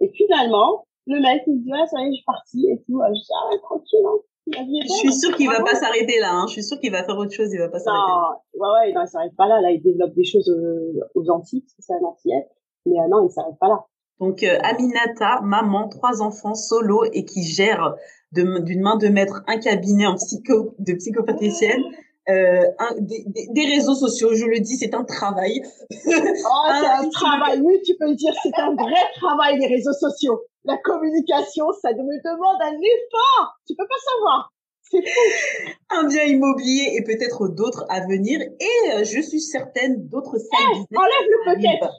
[0.00, 2.76] et finalement, le mec, il me dit, ouais, ça y est, je suis parti et
[2.84, 3.00] tout.
[3.00, 4.18] Je dis, ah ouais, tranquille, hein.
[4.52, 6.32] Je suis sûre qu'il va pas s'arrêter là.
[6.32, 6.46] Hein.
[6.46, 7.52] Je suis sûre qu'il va faire autre chose.
[7.52, 8.12] Il va pas s'arrêter.
[8.54, 9.61] Ouais, ouais, non, il s'arrête pas là.
[9.61, 12.46] Là, il développe des choses euh, aux Antilles, parce que c'est un Antillais.
[12.87, 13.84] Mais euh, non, il s'arrête pas là.
[14.20, 17.94] Donc, euh, Aminata, maman, trois enfants, solo et qui gère
[18.32, 21.82] d'une main de maître un cabinet en psycho, de psychopathécienne
[22.28, 25.62] euh, un, des, des, réseaux sociaux, je le dis, c'est un travail.
[25.64, 29.94] Oh, c'est un travail, oui, tu peux le dire, c'est un vrai travail, les réseaux
[29.94, 30.42] sociaux.
[30.64, 33.56] La communication, ça me demande un effort.
[33.66, 34.52] Tu peux pas savoir.
[34.82, 35.70] C'est fou.
[35.90, 38.40] Un bien immobilier et peut-être d'autres à venir.
[38.40, 41.92] Et euh, je suis certaine d'autres hey, eh, Enlève le peut-être.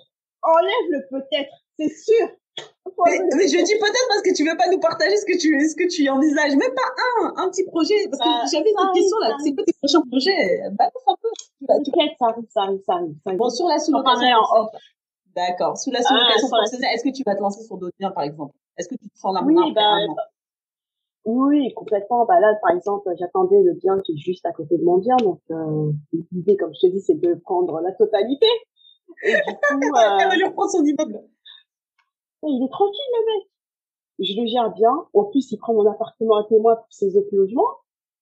[0.44, 1.54] Enlève le peut-être.
[1.80, 2.30] C'est sûr.
[3.06, 5.76] Mais, je dis peut-être parce que tu veux pas nous partager ce que tu ce
[5.76, 9.18] que tu envisages, même pas un un petit projet parce que bah, j'avais une question
[9.20, 10.60] là, c'est quoi tes prochains projets?
[10.72, 11.30] Balance un peu.
[11.66, 13.16] T'inquiète, ça arrive, ça arrive, ça arrive.
[13.38, 14.36] Bon sur la sous-location.
[14.36, 14.70] en
[15.36, 15.78] D'accord.
[15.78, 18.24] Sous la sous-location ah, professionnelle, est-ce que tu vas te lancer sur d'autres biens par
[18.24, 18.54] exemple?
[18.78, 19.96] Est-ce que tu te sens là oui, bah,
[21.26, 22.26] oui, complètement.
[22.26, 25.16] Bah là, par exemple, j'attendais le bien qui est juste à côté de mon bien,
[25.18, 25.92] donc euh,
[26.32, 28.48] l'idée, comme je te dis, c'est de prendre la totalité.
[29.24, 30.18] Et du coup, euh...
[30.20, 31.20] elle va lui reprendre son immeuble
[32.44, 33.50] il est tranquille le mec.
[34.20, 35.06] Je le gère bien.
[35.14, 37.70] En plus, il prend mon appartement à témoin pour ses autres logements.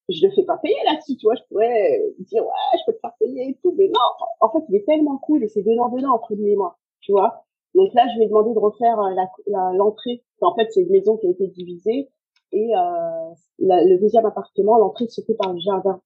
[0.10, 1.36] Je le fais pas payer là-dessus, tu vois.
[1.36, 4.00] Je pourrais dire ouais, je peux te faire payer et tout, mais non.
[4.40, 7.12] En fait, il est tellement cool et c'est donnant donnant entre lui et moi, tu
[7.12, 7.44] vois.
[7.76, 10.24] Donc là, je lui ai demandé de refaire euh, l'entrée.
[10.42, 12.10] La, en fait, c'est une maison qui a été divisée
[12.54, 16.02] et euh, le deuxième appartement, l'entrée se fait par le jardin.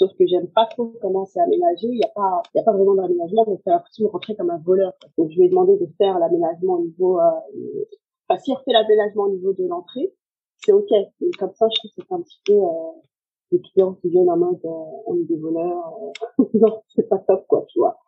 [0.00, 1.88] Sauf que j'aime pas trop comment c'est aménagé.
[1.88, 4.34] Il y a pas, il y a pas vraiment d'aménagement, donc c'est l'impression de rentrer
[4.34, 4.94] comme un voleur.
[5.18, 7.28] Donc je lui ai demandé de faire l'aménagement au niveau, euh,
[8.26, 10.10] enfin si elle fait l'aménagement au niveau de l'entrée,
[10.56, 10.88] c'est ok.
[11.20, 12.92] Mais comme ça, je trouve que c'est un petit peu euh,
[13.52, 15.94] des clients qui viennent en mode euh, on est des voleurs.
[16.38, 17.98] Euh, non, c'est pas top quoi, tu vois.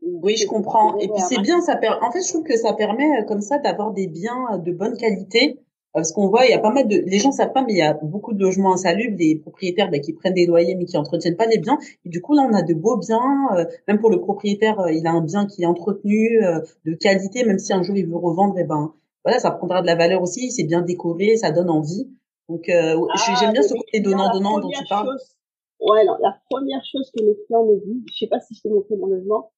[0.00, 0.96] Oui, je comprends.
[0.96, 1.90] Et puis c'est bien, ça per...
[2.00, 4.96] en fait, je trouve que ça permet euh, comme ça d'avoir des biens de bonne
[4.96, 5.60] qualité
[5.92, 7.78] parce qu'on voit, il y a pas mal de, les gens savent pas, mais il
[7.78, 10.96] y a beaucoup de logements insalubres, des propriétaires bah, qui prennent des loyers mais qui
[10.96, 11.78] entretiennent pas les biens.
[12.06, 13.48] Et du coup, là, on a de beaux biens.
[13.56, 16.94] Euh, même pour le propriétaire, euh, il a un bien qui est entretenu, euh, de
[16.94, 19.86] qualité, même si un jour il veut revendre, et eh ben voilà, ça prendra de
[19.86, 20.50] la valeur aussi.
[20.50, 22.08] C'est bien décoré, ça donne envie.
[22.48, 22.96] Donc, ah,
[23.38, 25.16] j'aime bien ce côté donnant-donnant dont tu parles.
[25.80, 28.62] Ouais, alors la première chose que mes clients me disent, je sais pas si je
[28.62, 29.50] t'ai montré mon logement,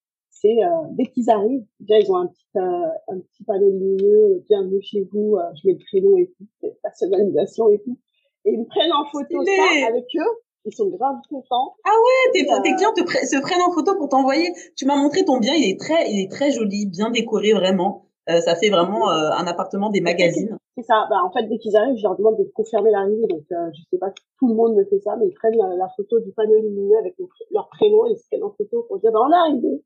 [0.44, 4.36] c'est euh, dès qu'ils arrivent, déjà ils ont un petit euh, un petit panneau lumineux,
[4.36, 7.98] euh, bienvenue chez vous, je mets le prénom et tout, personnalisation et tout,
[8.44, 10.34] et ils me prennent en photo ça avec eux.
[10.66, 11.74] Ils sont grave contents.
[11.84, 14.48] Ah ouais, tes, tes clients te se prennent en photo pour t'envoyer.
[14.76, 18.06] Tu m'as montré ton bien, il est très, il est très joli, bien décoré vraiment.
[18.26, 20.56] ça fait vraiment un appartement des magazines.
[20.74, 21.06] C'est ça.
[21.10, 23.26] Bah, en fait, dès qu'ils arrivent, je leur demande de confirmer l'arrivée.
[23.28, 25.88] Donc, je sais pas si tout le monde me fait ça, mais ils prennent la,
[25.98, 27.14] photo du panneau lumineux avec
[27.50, 29.82] leur prénom et ils se prennent en photo pour dire, bah, on est arrivé.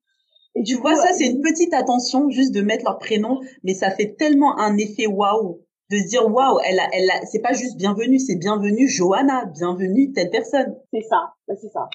[0.59, 3.93] Et tu vois, ça, c'est une petite attention juste de mettre leur prénom, mais ça
[3.93, 7.53] fait tellement un effet waouh de se dire waouh, elle a, elle a, c'est pas
[7.53, 10.77] juste bienvenue, c'est bienvenue Johanna, bienvenue telle personne.
[10.93, 11.89] C'est ça, bah, c'est ça.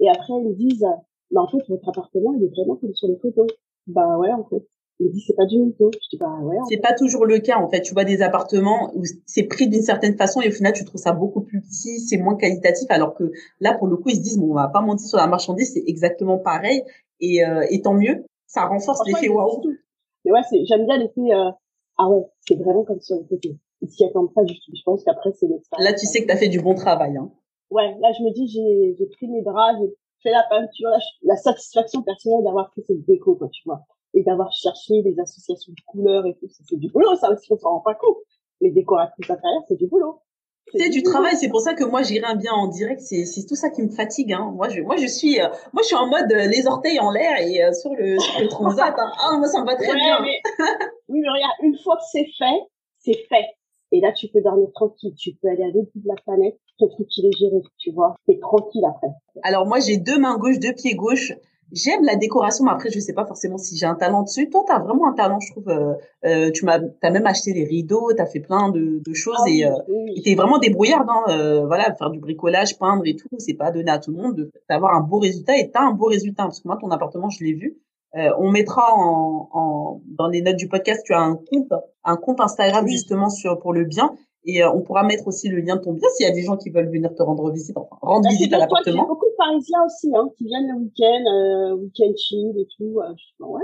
[0.00, 0.84] Et après ils disent,
[1.30, 3.46] bah en fait votre appartement il est vraiment comme sur les photos.
[3.86, 4.66] Bah ouais en fait.
[5.00, 5.90] Ils me c'est pas du mytho.
[5.92, 6.56] Je dis bah ouais.
[6.68, 7.80] C'est pas toujours le cas en fait.
[7.80, 11.00] Tu vois des appartements où c'est pris d'une certaine façon et au final tu trouves
[11.00, 13.24] ça beaucoup plus petit, c'est moins qualitatif, alors que
[13.60, 15.72] là pour le coup ils se disent bon on va pas mentir sur la marchandise,
[15.74, 16.82] c'est exactement pareil
[17.20, 19.62] et, euh, et tant mieux, ça renforce l'effet waouh.
[20.24, 21.50] Mais ouais, c'est, j'aime bien l'effet, euh,
[21.98, 23.52] ah ouais, c'est vraiment comme sur les photos.
[23.82, 24.72] ils s'y attendent pas du tout.
[24.74, 25.84] Je pense qu'après, c'est l'expérience.
[25.90, 27.16] Là, tu sais que tu as fait du bon travail.
[27.16, 27.30] Hein.
[27.70, 30.98] Ouais, là, je me dis, j'ai, j'ai pris mes bras, j'ai fait la peinture, la,
[31.22, 33.80] la satisfaction personnelle d'avoir fait cette déco, quoi, tu vois.
[34.14, 36.48] Et d'avoir cherché des associations de couleurs et tout.
[36.48, 38.16] C'est du boulot, ça aussi, on s'en rend pas compte.
[38.60, 40.20] Les décoratrices intérieures, c'est du boulot.
[40.74, 43.56] C'est du travail, c'est pour ça que moi j'irai bien en direct, c'est c'est tout
[43.56, 44.52] ça qui me fatigue hein.
[44.54, 47.10] Moi je moi je suis euh, moi je suis en mode euh, les orteils en
[47.10, 49.10] l'air et euh, sur le sur le transat hein.
[49.18, 50.20] Ah moi ça me va très bien.
[50.22, 50.40] Mais...
[51.08, 52.60] oui mais regarde, une fois que c'est fait,
[52.98, 53.46] c'est fait.
[53.90, 56.56] Et là tu peux dormir tranquille, tu peux aller à l'autre bout de la planète,
[56.78, 58.14] ton truc il est géré, tu vois.
[58.28, 59.08] T'es tranquille après.
[59.42, 61.32] Alors moi j'ai deux mains gauches, deux pieds gauches
[61.72, 64.48] j'aime la décoration, mais après je sais pas forcément si j'ai un talent dessus.
[64.50, 65.68] Toi, tu as vraiment un talent, je trouve.
[65.68, 69.14] Euh, euh, tu m'as, t'as même acheté les rideaux, tu as fait plein de, de
[69.14, 69.70] choses ah et euh,
[70.24, 71.08] t'es vraiment débrouillarde.
[71.08, 74.18] Hein, euh, voilà, faire du bricolage, peindre et tout, c'est pas donné à tout le
[74.18, 77.30] monde d'avoir un beau résultat et t'as un beau résultat parce que moi, ton appartement,
[77.30, 77.78] je l'ai vu.
[78.16, 82.16] Euh, on mettra en, en, dans les notes du podcast, tu as un compte, un
[82.16, 85.76] compte Instagram justement sur pour le bien et euh, on pourra mettre aussi le lien
[85.76, 87.96] de ton bien s'il y a des gens qui veulent venir te rendre visite, enfin
[88.00, 88.94] rendre visite à l'appartement.
[88.94, 92.52] Il y a beaucoup de Parisiens aussi hein, qui viennent le week-end, euh, week-end chill
[92.58, 93.00] et tout.
[93.00, 93.62] Euh, ouais,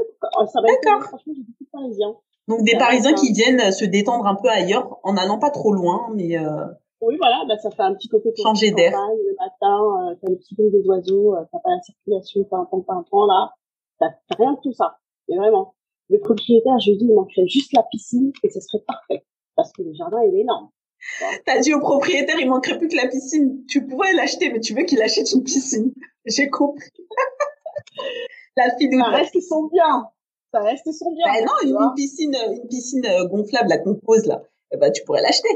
[0.52, 1.02] ça va D'accord.
[1.08, 2.16] Franchement, j'ai beaucoup de Parisiens.
[2.48, 6.08] Donc des Parisiens qui viennent se détendre un peu ailleurs en n'allant pas trop loin,
[6.14, 6.66] mais euh...
[7.00, 8.92] oui voilà, bah, ça fait un petit côté changer d'air.
[8.92, 12.58] Le matin, euh, t'as le petit bruit des oiseaux, euh, t'as pas la circulation, t'as
[12.58, 13.50] un temps, un là,
[13.98, 14.98] t'as rien de tout ça.
[15.28, 15.74] Mais vraiment,
[16.08, 19.24] le propriétaire, je dis, il manquerait juste la piscine et ce serait parfait
[19.56, 20.70] parce que le jardin il est énorme.
[21.44, 23.64] T'as dit au propriétaire, il manquerait plus que la piscine.
[23.68, 25.92] Tu pourrais l'acheter, mais tu veux qu'il achète une piscine.
[26.26, 26.90] J'ai compris.
[28.56, 30.08] la fille Ça reste son bien.
[30.52, 31.26] Ça reste son bien.
[31.26, 34.42] Bah non, une, piscine, une piscine euh, gonflable, la compose là.
[34.72, 35.48] Eh ben, tu pourrais l'acheter.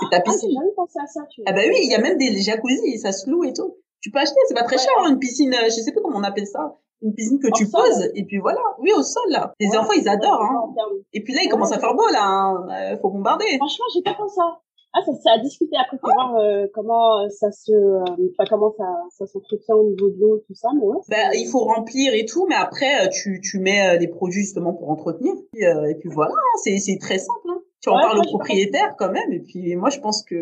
[0.00, 0.56] C'est ta ah, piscine.
[0.58, 1.20] Ah, j'ai pensé à ça.
[1.30, 3.76] Tu ah bah oui, il y a même des jacuzzi, ça se loue et tout.
[4.00, 6.18] Tu peux acheter, c'est pas très cher, hein, une piscine, euh, je sais plus comment
[6.18, 8.60] on appelle ça une piscine que tu poses et puis voilà.
[8.78, 9.52] Oui au sol là.
[9.60, 10.74] Les enfants ils adorent hein.
[11.12, 12.66] et puis là il commence à faire beau là hein.
[12.70, 13.44] Euh, faut bombarder.
[13.58, 14.60] Franchement j'ai pas pensé ça.
[14.94, 18.72] Ah ça c'est à discuter après pour voir euh, comment euh, ça se enfin comment
[18.76, 22.14] ça ça s'entretient au niveau de l'eau tout ça mais ouais ben, il faut remplir
[22.14, 25.34] et tout mais après tu tu mets des produits justement pour entretenir.
[25.54, 26.58] Et, puis voilà hein.
[26.64, 27.60] c'est c'est très simple hein.
[27.82, 30.36] tu en parles au propriétaire quand même et puis moi je pense que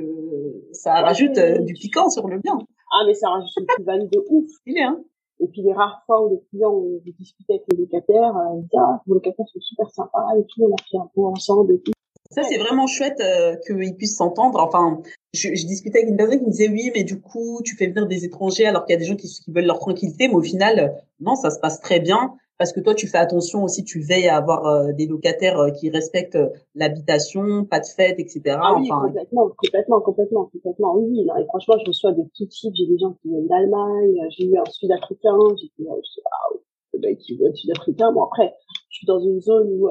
[0.73, 2.57] ça rajoute du piquant sur le bien.
[2.93, 4.51] Ah mais ça rajoute une plus-value de ouf.
[4.65, 5.03] Il est hein
[5.41, 8.63] et puis les rares fois où les clients ont discuté avec les locataires, euh, ils
[8.63, 11.75] disent ah vos locataires sont super sympas et tout, on a fait un peu ensemble
[11.75, 11.93] et tout.
[12.31, 14.61] Ça c'est vraiment chouette euh, qu'ils puissent s'entendre.
[14.61, 15.01] Enfin,
[15.33, 17.87] je, je, discutais avec une personne qui me disait oui, mais du coup tu fais
[17.87, 20.35] venir des étrangers alors qu'il y a des gens qui, qui veulent leur tranquillité, mais
[20.35, 23.85] au final non, ça se passe très bien parce que toi tu fais attention aussi,
[23.85, 28.19] tu veilles à avoir euh, des locataires euh, qui respectent euh, l'habitation, pas de fête,
[28.19, 28.59] etc.
[28.61, 30.97] Ah oui, enfin, complètement, complètement, complètement, complètement.
[30.97, 31.41] Oui, oui.
[31.41, 32.73] et franchement, je reçois de tout type.
[32.75, 36.59] J'ai des gens qui viennent d'Allemagne, j'ai eu un Sud-Africain, j'ai dit, pas,
[36.95, 38.13] le mec qui vient Sud-Africain.
[38.13, 38.55] Bon après,
[38.91, 39.89] je suis dans une zone où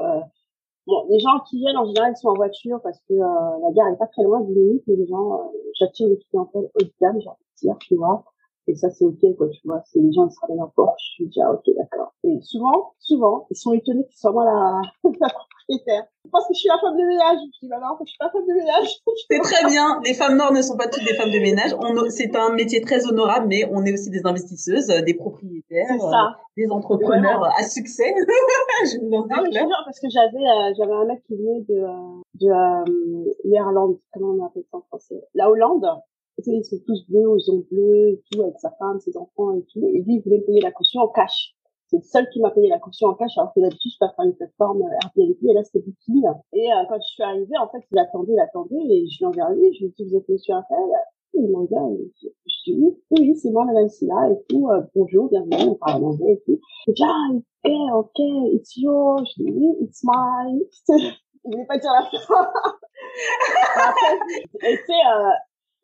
[0.86, 3.88] Bon, les gens qui viennent en général ils sont en voiture parce que la gare
[3.92, 5.50] est pas très loin du limite, mais les gens,
[5.80, 8.24] j'attire des clientèles haut de gamme, j'ai envie de dire, tu vois.
[8.68, 9.80] Et ça, c'est ok, quoi, tu vois.
[9.86, 11.16] C'est les gens, ils se ramènent en Porsche.
[11.20, 12.12] Je dis, ah, ok, d'accord.
[12.24, 14.80] Et souvent, souvent, ils sont étonnés que ce soit moi la,
[15.20, 16.06] la propriétaire.
[16.24, 17.38] Je pense que je suis la femme de ménage.
[17.54, 18.88] Je dis, bah non, je suis pas femme de ménage.
[19.30, 20.00] C'est très bien.
[20.04, 21.76] Les femmes noires ne sont pas toutes des femmes de ménage.
[21.78, 26.30] On, c'est un métier très honorable, mais on est aussi des investisseuses, des propriétaires, euh,
[26.56, 28.14] des entrepreneurs à succès.
[28.84, 31.86] je non, mais parce que j'avais, euh, j'avais un mec qui venait de,
[32.34, 33.98] de, euh, l'Irlande.
[34.12, 35.22] Comment on appelle ça en français?
[35.34, 35.86] La Hollande
[36.44, 39.64] ils sont tous bleus aux ongles bleus et tout, avec sa femme, ses enfants et
[39.72, 39.86] tout.
[39.86, 41.54] Et lui, il voulait me payer la caution en cash.
[41.88, 44.14] C'est le seul qui m'a payé la caution en cash, alors que d'habitude, je passe
[44.16, 46.24] par une plateforme Airbnb, et là, c'était Booking.
[46.52, 49.26] Et euh, quand je suis arrivée, en fait, il attendait, il attendait, et je lui
[49.26, 50.82] envoie lui, je lui dis, vous êtes monsieur Raphaël?
[51.34, 55.28] Il m'a dit, je dis, oui, oui, c'est moi, madame Silla, et tout, euh, bonjour,
[55.28, 56.58] bienvenue, on parle anglais et tout.
[56.88, 58.18] Il dit, ah, hey, ok,
[58.52, 59.22] it's yours.
[59.36, 60.60] Je dis, oui, it's mine.
[60.88, 62.50] il voulait pas dire la fin.
[64.64, 65.30] et tu sais, euh,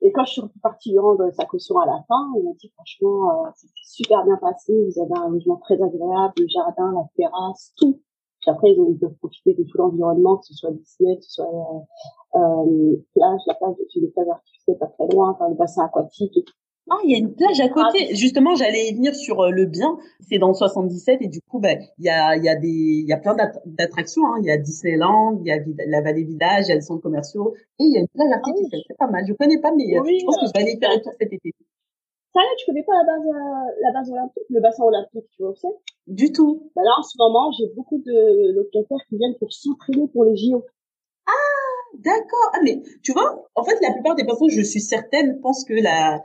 [0.02, 2.70] et quand je suis partie lui rendre sa caution à la fin, il m'a dit
[2.74, 3.50] franchement, euh,
[3.84, 8.00] super bien passé, vous avez un logement très agréable, le jardin, la terrasse, tout.
[8.40, 11.86] Puis après, ils pu profiter de tout l'environnement, que ce soit Disney, que ce soit
[12.34, 15.84] euh, euh, plage, la plage, j'ai des plages artificielles pas très loin, enfin, le bassin
[15.84, 16.54] aquatique et tout.
[16.90, 18.14] Ah, il y a une plage à côté.
[18.14, 19.98] Justement, j'allais y venir sur euh, le bien.
[20.20, 22.68] C'est dans le 77 et du coup, ben, il y a, il y a des,
[22.68, 24.26] il y a plein d'attractions.
[24.26, 24.40] Hein.
[24.40, 27.02] Il y a Disneyland, il y a la Vallée Village, il y a les centres
[27.02, 28.82] commerciaux et il y a une plage ah artificielle.
[28.88, 29.24] C'est pas mal.
[29.26, 31.32] Je connais pas, mais euh, je pense que je vais aller faire un tour cet
[31.32, 31.54] été.
[32.34, 35.52] Ça, tu connais pas la base, euh, la base olympique, le bassin olympique, tu vois,
[35.54, 35.68] c'est?
[36.06, 36.70] Du tout.
[36.74, 40.36] Bah là, en ce moment, j'ai beaucoup de locataires qui viennent pour s'entraîner pour les
[40.36, 40.64] JO.
[41.26, 41.32] Ah,
[41.98, 42.50] d'accord.
[42.54, 45.74] Ah, mais tu vois, en fait, la plupart des personnes, je suis certaine, pensent que
[45.74, 46.22] la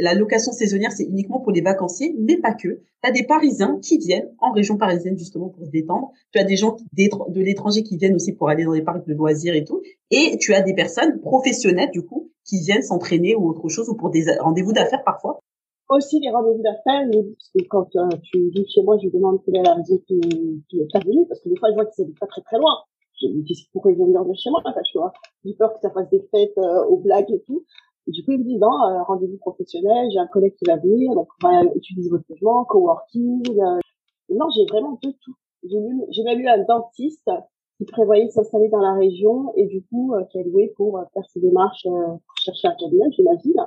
[0.00, 2.68] la location saisonnière, c'est uniquement pour les vacanciers, mais pas que.
[3.02, 6.12] Tu as des Parisiens qui viennent en région parisienne justement pour se détendre.
[6.32, 9.14] Tu as des gens de l'étranger qui viennent aussi pour aller dans les parcs de
[9.14, 9.80] loisirs et tout.
[10.10, 13.94] Et tu as des personnes professionnelles du coup qui viennent s'entraîner ou autre chose ou
[13.94, 15.40] pour des rendez-vous d'affaires parfois.
[15.88, 19.56] Aussi les rendez-vous d'affaires, parce que quand euh, tu vis chez moi, je demande quelle
[19.56, 20.20] est la raison qui,
[20.68, 22.84] qui est venue, parce que des fois je vois qu'ils habitent pas très très loin.
[23.20, 25.12] Je me dis pourquoi ils viennent dormir chez moi, tu vois.
[25.44, 27.64] J'ai peur que ça fasse des fêtes euh, aux blagues et tout.
[28.10, 31.14] Du coup, il me dit, non, euh, rendez-vous professionnel, j'ai un collègue qui va venir,
[31.14, 33.42] donc on va utiliser votre logement, coworking.
[33.48, 33.78] Euh.
[34.30, 35.34] Non, j'ai vraiment de tout.
[35.62, 37.30] J'ai même eu un dentiste
[37.78, 41.22] qui prévoyait s'installer dans la région et du coup, euh, qui a loué pour faire
[41.32, 43.64] ses démarches, pour chercher un cabinet, j'imagine.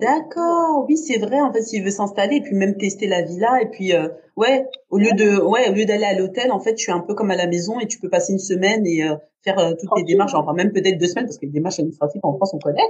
[0.00, 3.60] D'accord, oui c'est vrai en fait s'il veut s'installer et puis même tester la villa
[3.60, 3.92] et puis
[4.36, 7.00] ouais au lieu de ouais au lieu d'aller à l'hôtel en fait tu es un
[7.00, 9.02] peu comme à la maison et tu peux passer une semaine et
[9.42, 12.34] faire toutes tes démarches enfin même peut-être deux semaines parce que les démarches administratives en
[12.36, 12.88] France on connaît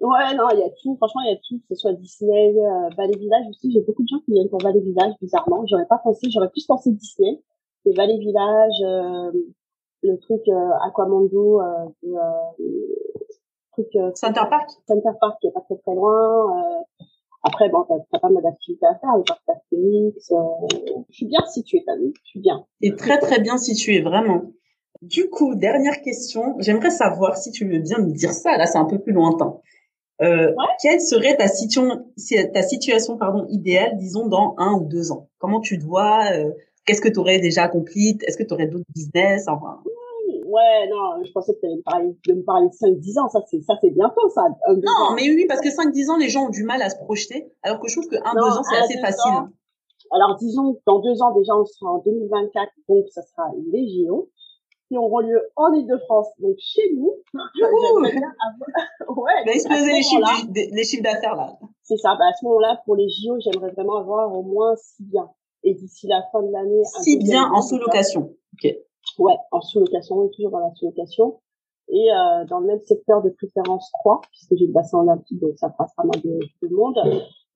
[0.00, 0.96] Ouais, non, il y a tout.
[0.96, 3.70] Franchement, il y a tout, que ce soit Disney, euh, Valley Village aussi.
[3.72, 5.64] J'ai beaucoup de gens qui viennent pour Valley Village, bizarrement.
[5.66, 7.40] J'aurais pas pensé, j'aurais plus pensé Disney.
[7.84, 9.32] C'est Valley Village, euh,
[10.02, 12.18] le truc euh, Aquamondo, euh, euh
[13.74, 14.70] truc euh, Center Park.
[14.86, 16.58] Center Park qui est pas très très loin.
[16.58, 17.04] Euh,
[17.42, 20.32] après, bon, t'as pas mal d'activités à faire, le parc Astérix.
[21.10, 22.64] je suis bien située, t'as vu Je suis bien.
[22.80, 24.42] Et très très bien située, vraiment.
[25.02, 26.54] Du coup, dernière question.
[26.60, 28.56] J'aimerais savoir si tu veux bien me dire ça.
[28.56, 29.60] Là, c'est un peu plus lointain.
[30.22, 32.06] Euh, Quelle serait ta, situation,
[32.52, 35.28] ta situation pardon, idéale, disons, dans un ou deux ans?
[35.38, 36.50] Comment tu te vois euh,
[36.84, 38.18] Qu'est-ce que tu aurais déjà accompli?
[38.26, 39.46] Est-ce que tu aurais d'autres business?
[39.48, 39.80] Enfin...
[40.46, 43.28] Ouais, non, je pensais que tu allais me parler, de me parler de 5-10 ans.
[43.28, 44.42] Ça, c'est, ça, c'est bientôt, ça.
[44.68, 47.50] non, mais oui, parce que 5-10 ans, les gens ont du mal à se projeter.
[47.62, 49.32] Alors que je trouve que 1-2 ans, c'est assez facile.
[50.12, 54.30] alors, disons, dans deux ans, déjà, on sera en 2024, donc ça sera les JO
[54.88, 57.14] qui auront lieu en Ile-de-France, donc chez nous.
[59.16, 61.58] ouais, exploser les chiffres, les chiffres d'affaires là.
[61.82, 62.14] C'est ça.
[62.18, 65.30] Bah, à ce moment-là, pour les JO, j'aimerais vraiment avoir au moins six biens.
[65.62, 68.34] Et d'ici la fin de l'année, six biens en sous-location.
[68.54, 68.74] Ok.
[69.18, 71.40] Ouais, en sous-location, toujours dans la sous-location.
[71.88, 75.58] Et euh, dans le même secteur de préférence 3, puisque j'ai le bassin olympique, donc
[75.58, 76.96] ça passera mal de tout le monde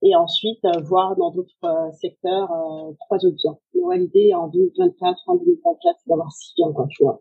[0.02, 3.58] et ensuite euh, voir dans d'autres euh, secteurs euh, trois autres biens.
[3.88, 7.20] Mais l'idée en 2024, en 2024, c'est d'avoir six biens, quoi, tu vois.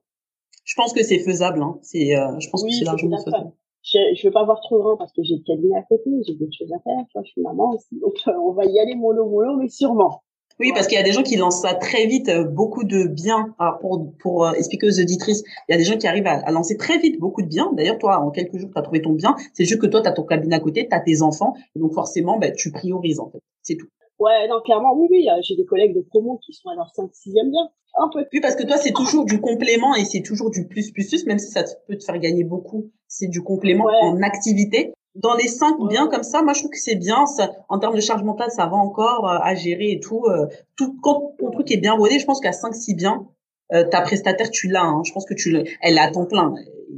[0.63, 1.61] Je pense que c'est faisable.
[1.61, 1.79] Hein.
[1.81, 3.53] C'est, je pense que c'est largement faisable.
[3.83, 6.35] Je, je veux pas voir trop grand parce que j'ai le cabinet à côté, j'ai
[6.35, 7.05] d'autres choses à faire.
[7.07, 10.23] Tu vois, je suis maman aussi, donc on va y aller mollo mollo, mais sûrement.
[10.59, 13.05] Oui, parce qu'il y a des gens qui lancent ça très vite, euh, beaucoup de
[13.05, 13.53] biens.
[13.59, 16.51] Alors pour pour euh, expliquer aux auditrices, il y a des gens qui arrivent à,
[16.51, 17.71] lancer très vite beaucoup de biens.
[17.73, 19.35] D'ailleurs, toi, en quelques jours, tu as trouvé ton bien.
[19.53, 21.93] C'est juste que toi, tu as ton cabinet à côté, tu as tes enfants, donc
[21.93, 23.39] forcément, ben, tu priorises en fait.
[23.61, 23.87] C'est tout.
[24.19, 25.27] Ouais, non, clairement, oui, oui.
[25.43, 27.69] J'ai des collègues de promo qui sont à leur 5 6e bien.
[27.99, 28.25] Un peu.
[28.33, 31.25] Oui, parce que toi, c'est toujours du complément et c'est toujours du plus, plus, plus,
[31.27, 32.89] même si ça peut te faire gagner beaucoup.
[33.07, 36.79] C'est du complément en activité dans les cinq biens comme ça, moi je trouve que
[36.79, 37.25] c'est bien.
[37.25, 40.25] Ça, en termes de charge mentale, ça va encore euh, à gérer et tout.
[40.25, 43.27] Euh, tout quand ton truc est bien rodé, je pense qu'à 5 six biens,
[43.73, 44.85] euh, ta prestataire tu l'as.
[44.85, 45.63] Hein, je pense que tu l'as.
[45.81, 46.53] Elle a à ton plein.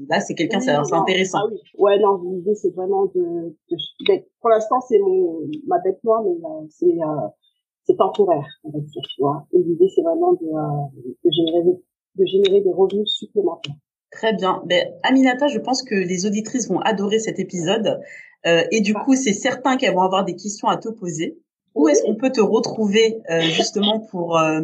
[0.09, 1.39] Là, c'est quelqu'un, c'est intéressant.
[1.41, 1.59] Ah oui.
[1.77, 6.35] Ouais, non, l'idée c'est vraiment de, de, pour l'instant c'est mon ma bête noire, mais
[6.69, 6.97] c'est
[7.85, 9.47] c'est temporaire, on va dire, tu vois.
[9.53, 11.79] Et l'idée c'est vraiment de, de générer
[12.15, 13.75] de générer des revenus supplémentaires.
[14.11, 14.61] Très bien.
[14.65, 17.99] Ben, Aminata, je pense que les auditrices vont adorer cet épisode.
[18.47, 21.37] Euh, et du coup, c'est certain qu'elles vont avoir des questions à te poser.
[21.75, 24.61] Où est-ce qu'on peut te retrouver euh, justement pour euh,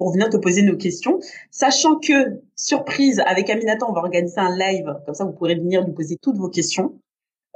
[0.00, 4.56] pour venir te poser nos questions, sachant que surprise avec Aminata, on va organiser un
[4.56, 6.98] live comme ça, vous pourrez venir lui poser toutes vos questions.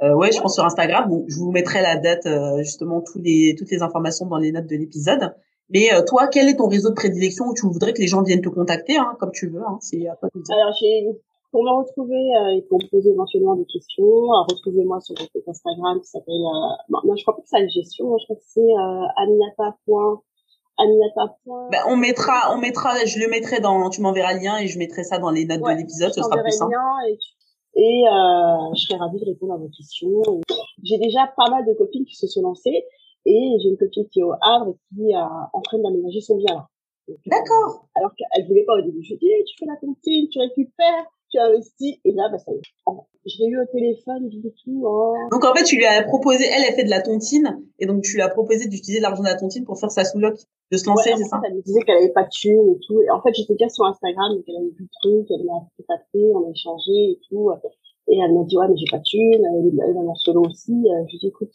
[0.03, 1.09] Euh, ouais, je pense sur Instagram.
[1.09, 4.51] Bon, je vous mettrai la date, euh, justement, tous les toutes les informations dans les
[4.51, 5.33] notes de l'épisode.
[5.69, 8.21] Mais euh, toi, quel est ton réseau de prédilection où tu voudrais que les gens
[8.21, 10.55] viennent te contacter, hein, comme tu veux hein, C'est à toi de dire.
[10.55, 11.07] Alors, j'ai
[11.55, 15.25] pour me retrouver euh, et pour me poser éventuellement des questions, euh, retrouvez-moi sur mon
[15.25, 16.35] compte Instagram qui s'appelle.
[16.35, 18.17] Euh, non, je crois pas que c'est une gestion.
[18.17, 19.77] Je crois que c'est euh, Aminata.
[20.77, 21.37] Aminata.
[21.71, 24.77] Ben, on mettra, on mettra, je le mettrai dans, tu m'enverras le lien et je
[24.77, 26.75] mettrai ça dans les notes de l'épisode, ce sera plus simple.
[27.07, 27.17] Et,
[27.79, 30.21] et euh, je serai ravie de répondre à vos questions.
[30.83, 32.83] J'ai déjà pas mal de copines qui se sont lancées
[33.25, 36.37] et j'ai une copine qui est au Havre et qui est en train d'aménager son
[36.37, 36.67] bien là.
[37.27, 37.85] D'accord.
[37.93, 39.03] Alors qu'elle voulait pas au début.
[39.03, 41.97] Je lui dit, eh, tu fais la cantine, tu récupères, tu investis.
[42.03, 42.61] Et là, bah, ça y est.
[43.25, 44.83] Je l'ai eu au téléphone, dit tout.
[44.85, 45.13] Oh.
[45.31, 48.03] Donc en fait, tu lui as proposé, elle, elle fait de la tontine, et donc
[48.03, 50.35] tu lui as proposé d'utiliser l'argent de la tontine pour faire sa sous-loc,
[50.71, 51.41] de se lancer, c'est ça?
[51.43, 53.01] Elle me disait qu'elle avait pas de thunes et tout.
[53.01, 55.61] Et en fait, j'étais déjà sur Instagram, donc elle avait vu le truc, elle m'a
[55.77, 57.51] contacté, on a échangé et tout.
[58.07, 60.73] Et elle m'a dit, ouais, mais j'ai pas de thunes, elle est en solo aussi.
[60.73, 61.53] Je lui ai dit, écoute,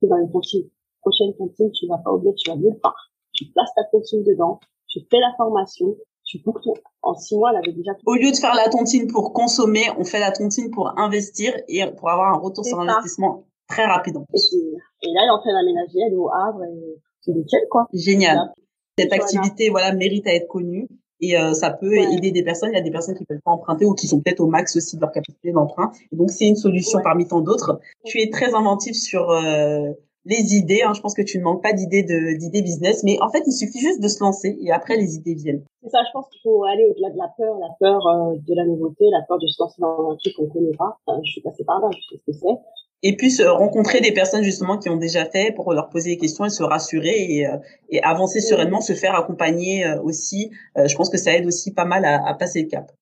[0.00, 0.68] c'est dans les tontines
[1.00, 3.10] prochaine cantine, tu vas pas oublier, tu vas nulle part.
[3.32, 6.74] Tu places ta tontine dedans, tu fais la formation, tu boucles ton...
[7.02, 7.92] En six mois, elle avait déjà...
[8.06, 11.84] Au lieu de faire la tontine pour consommer, on fait la tontine pour investir et
[11.98, 14.16] pour avoir un retour sur investissement très rapide.
[14.16, 17.60] Et, et, là, elle est en train d'aménager, elle est au Havre et c'est nickel,
[17.70, 17.86] quoi.
[17.92, 18.52] Génial.
[18.98, 20.88] Cette activité, voilà, mérite à être connue
[21.20, 22.70] et euh, ça peut aider des personnes.
[22.72, 24.76] Il y a des personnes qui peuvent pas emprunter ou qui sont peut-être au max
[24.76, 25.90] aussi de leur capacité d'emprunt.
[26.12, 27.80] Donc c'est une solution parmi tant d'autres.
[28.04, 29.90] Tu es très inventif sur euh,
[30.24, 30.82] les idées.
[30.82, 30.92] Hein.
[30.94, 33.52] Je pense que tu ne manques pas d'idées de d'idées business, mais en fait il
[33.52, 35.64] suffit juste de se lancer et après les idées viennent.
[35.82, 35.98] C'est ça.
[36.06, 39.04] Je pense qu'il faut aller au-delà de la peur, la peur euh, de la nouveauté,
[39.10, 40.98] la peur de se lancer dans un truc qu'on connaît pas.
[41.24, 42.58] je suis passée par là, je sais ce que c'est
[43.02, 46.44] et puis rencontrer des personnes justement qui ont déjà fait pour leur poser des questions
[46.44, 47.56] et se rassurer et, euh,
[47.88, 50.50] et avancer sereinement, se faire accompagner euh, aussi.
[50.76, 52.92] Je pense que ça aide aussi pas mal à, à passer le cap.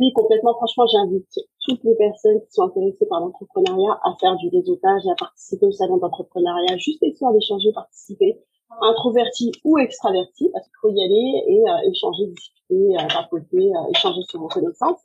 [0.00, 0.54] Oui, complètement.
[0.54, 1.28] Franchement, j'invite
[1.68, 5.66] toutes les personnes qui sont intéressées par l'entrepreneuriat à faire du réseautage et à participer
[5.66, 8.40] au salon d'entrepreneuriat, juste histoire d'échanger, participer,
[8.80, 14.48] introverti ou extraverti, parce qu'il faut y aller et échanger, discuter, papoter, échanger sur vos
[14.48, 15.04] connaissances.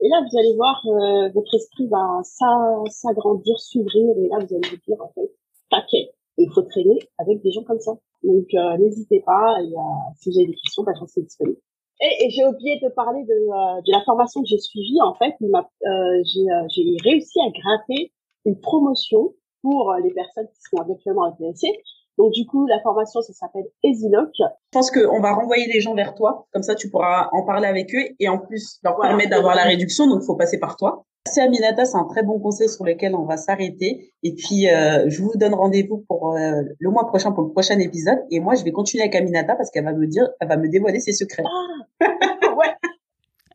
[0.00, 4.68] Et là, vous allez voir, euh, votre esprit va s'agrandir, s'ouvrir, et là, vous allez
[4.70, 5.32] vous dire, en fait,
[5.70, 6.12] paquet.
[6.38, 7.92] il faut traîner avec des gens comme ça.
[8.22, 9.72] Donc, euh, n'hésitez pas, et,
[10.18, 11.60] si vous avez des questions, bah, je disponible.
[12.00, 15.00] Et, et j'ai oublié de parler de, euh, de la formation que j'ai suivie.
[15.02, 18.12] En fait, j'ai réussi à gratter
[18.44, 21.82] une promotion pour les personnes qui sont actuellement intéressées.
[22.18, 24.30] Donc du coup, la formation, ça s'appelle EasyLock.
[24.38, 27.66] Je pense qu'on va renvoyer les gens vers toi, comme ça tu pourras en parler
[27.66, 30.76] avec eux et en plus leur permettre d'avoir la réduction, donc il faut passer par
[30.76, 31.04] toi.
[31.26, 34.12] Merci Aminata, c'est un très bon conseil sur lequel on va s'arrêter.
[34.22, 37.80] Et puis, euh, je vous donne rendez-vous pour euh, le mois prochain pour le prochain
[37.80, 38.18] épisode.
[38.30, 40.68] Et moi, je vais continuer avec Aminata parce qu'elle va me dire, elle va me
[40.68, 41.42] dévoiler ses secrets.
[41.44, 41.75] Ah.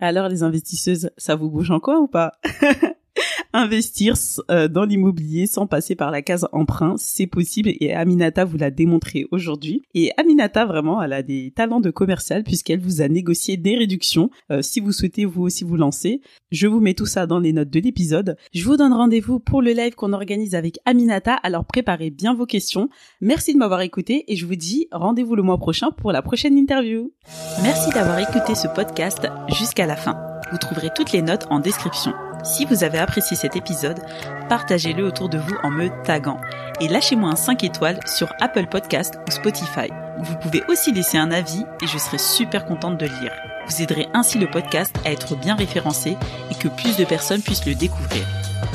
[0.02, 2.34] Alors, les investisseuses, ça vous bouge en quoi ou pas?
[3.54, 4.16] Investir
[4.50, 8.72] euh, dans l'immobilier sans passer par la case emprunt, c'est possible et Aminata vous l'a
[8.72, 9.82] démontré aujourd'hui.
[9.94, 14.30] Et Aminata vraiment, elle a des talents de commercial puisqu'elle vous a négocié des réductions
[14.52, 16.22] euh, si vous souhaitez vous aussi vous lancer.
[16.52, 18.38] Je vous mets tout ça dans les notes de l'épisode.
[18.54, 22.46] Je vous donne rendez-vous pour le live qu'on organise avec Aminata, alors préparez bien vos
[22.46, 22.90] questions.
[23.20, 26.58] Merci de m'avoir écouté et je vous dis rendez-vous le mois prochain pour la prochaine
[26.58, 27.12] interview.
[27.64, 30.16] Merci d'avoir écouté ce podcast jusqu'à la fin.
[30.52, 32.14] Vous trouverez toutes les notes en description.
[32.44, 34.00] Si vous avez apprécié cet épisode,
[34.50, 36.42] partagez-le autour de vous en me taguant
[36.80, 39.90] et lâchez-moi un 5 étoiles sur Apple Podcast ou Spotify.
[40.20, 43.32] Vous pouvez aussi laisser un avis et je serai super contente de lire.
[43.68, 46.18] Vous aiderez ainsi le podcast à être bien référencé
[46.50, 48.26] et que plus de personnes puissent le découvrir.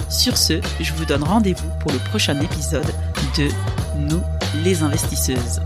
[0.08, 2.86] Sur ce, je vous donne rendez-vous pour le prochain épisode
[3.36, 3.48] de
[3.98, 4.22] Nous
[4.64, 5.60] les investisseuses.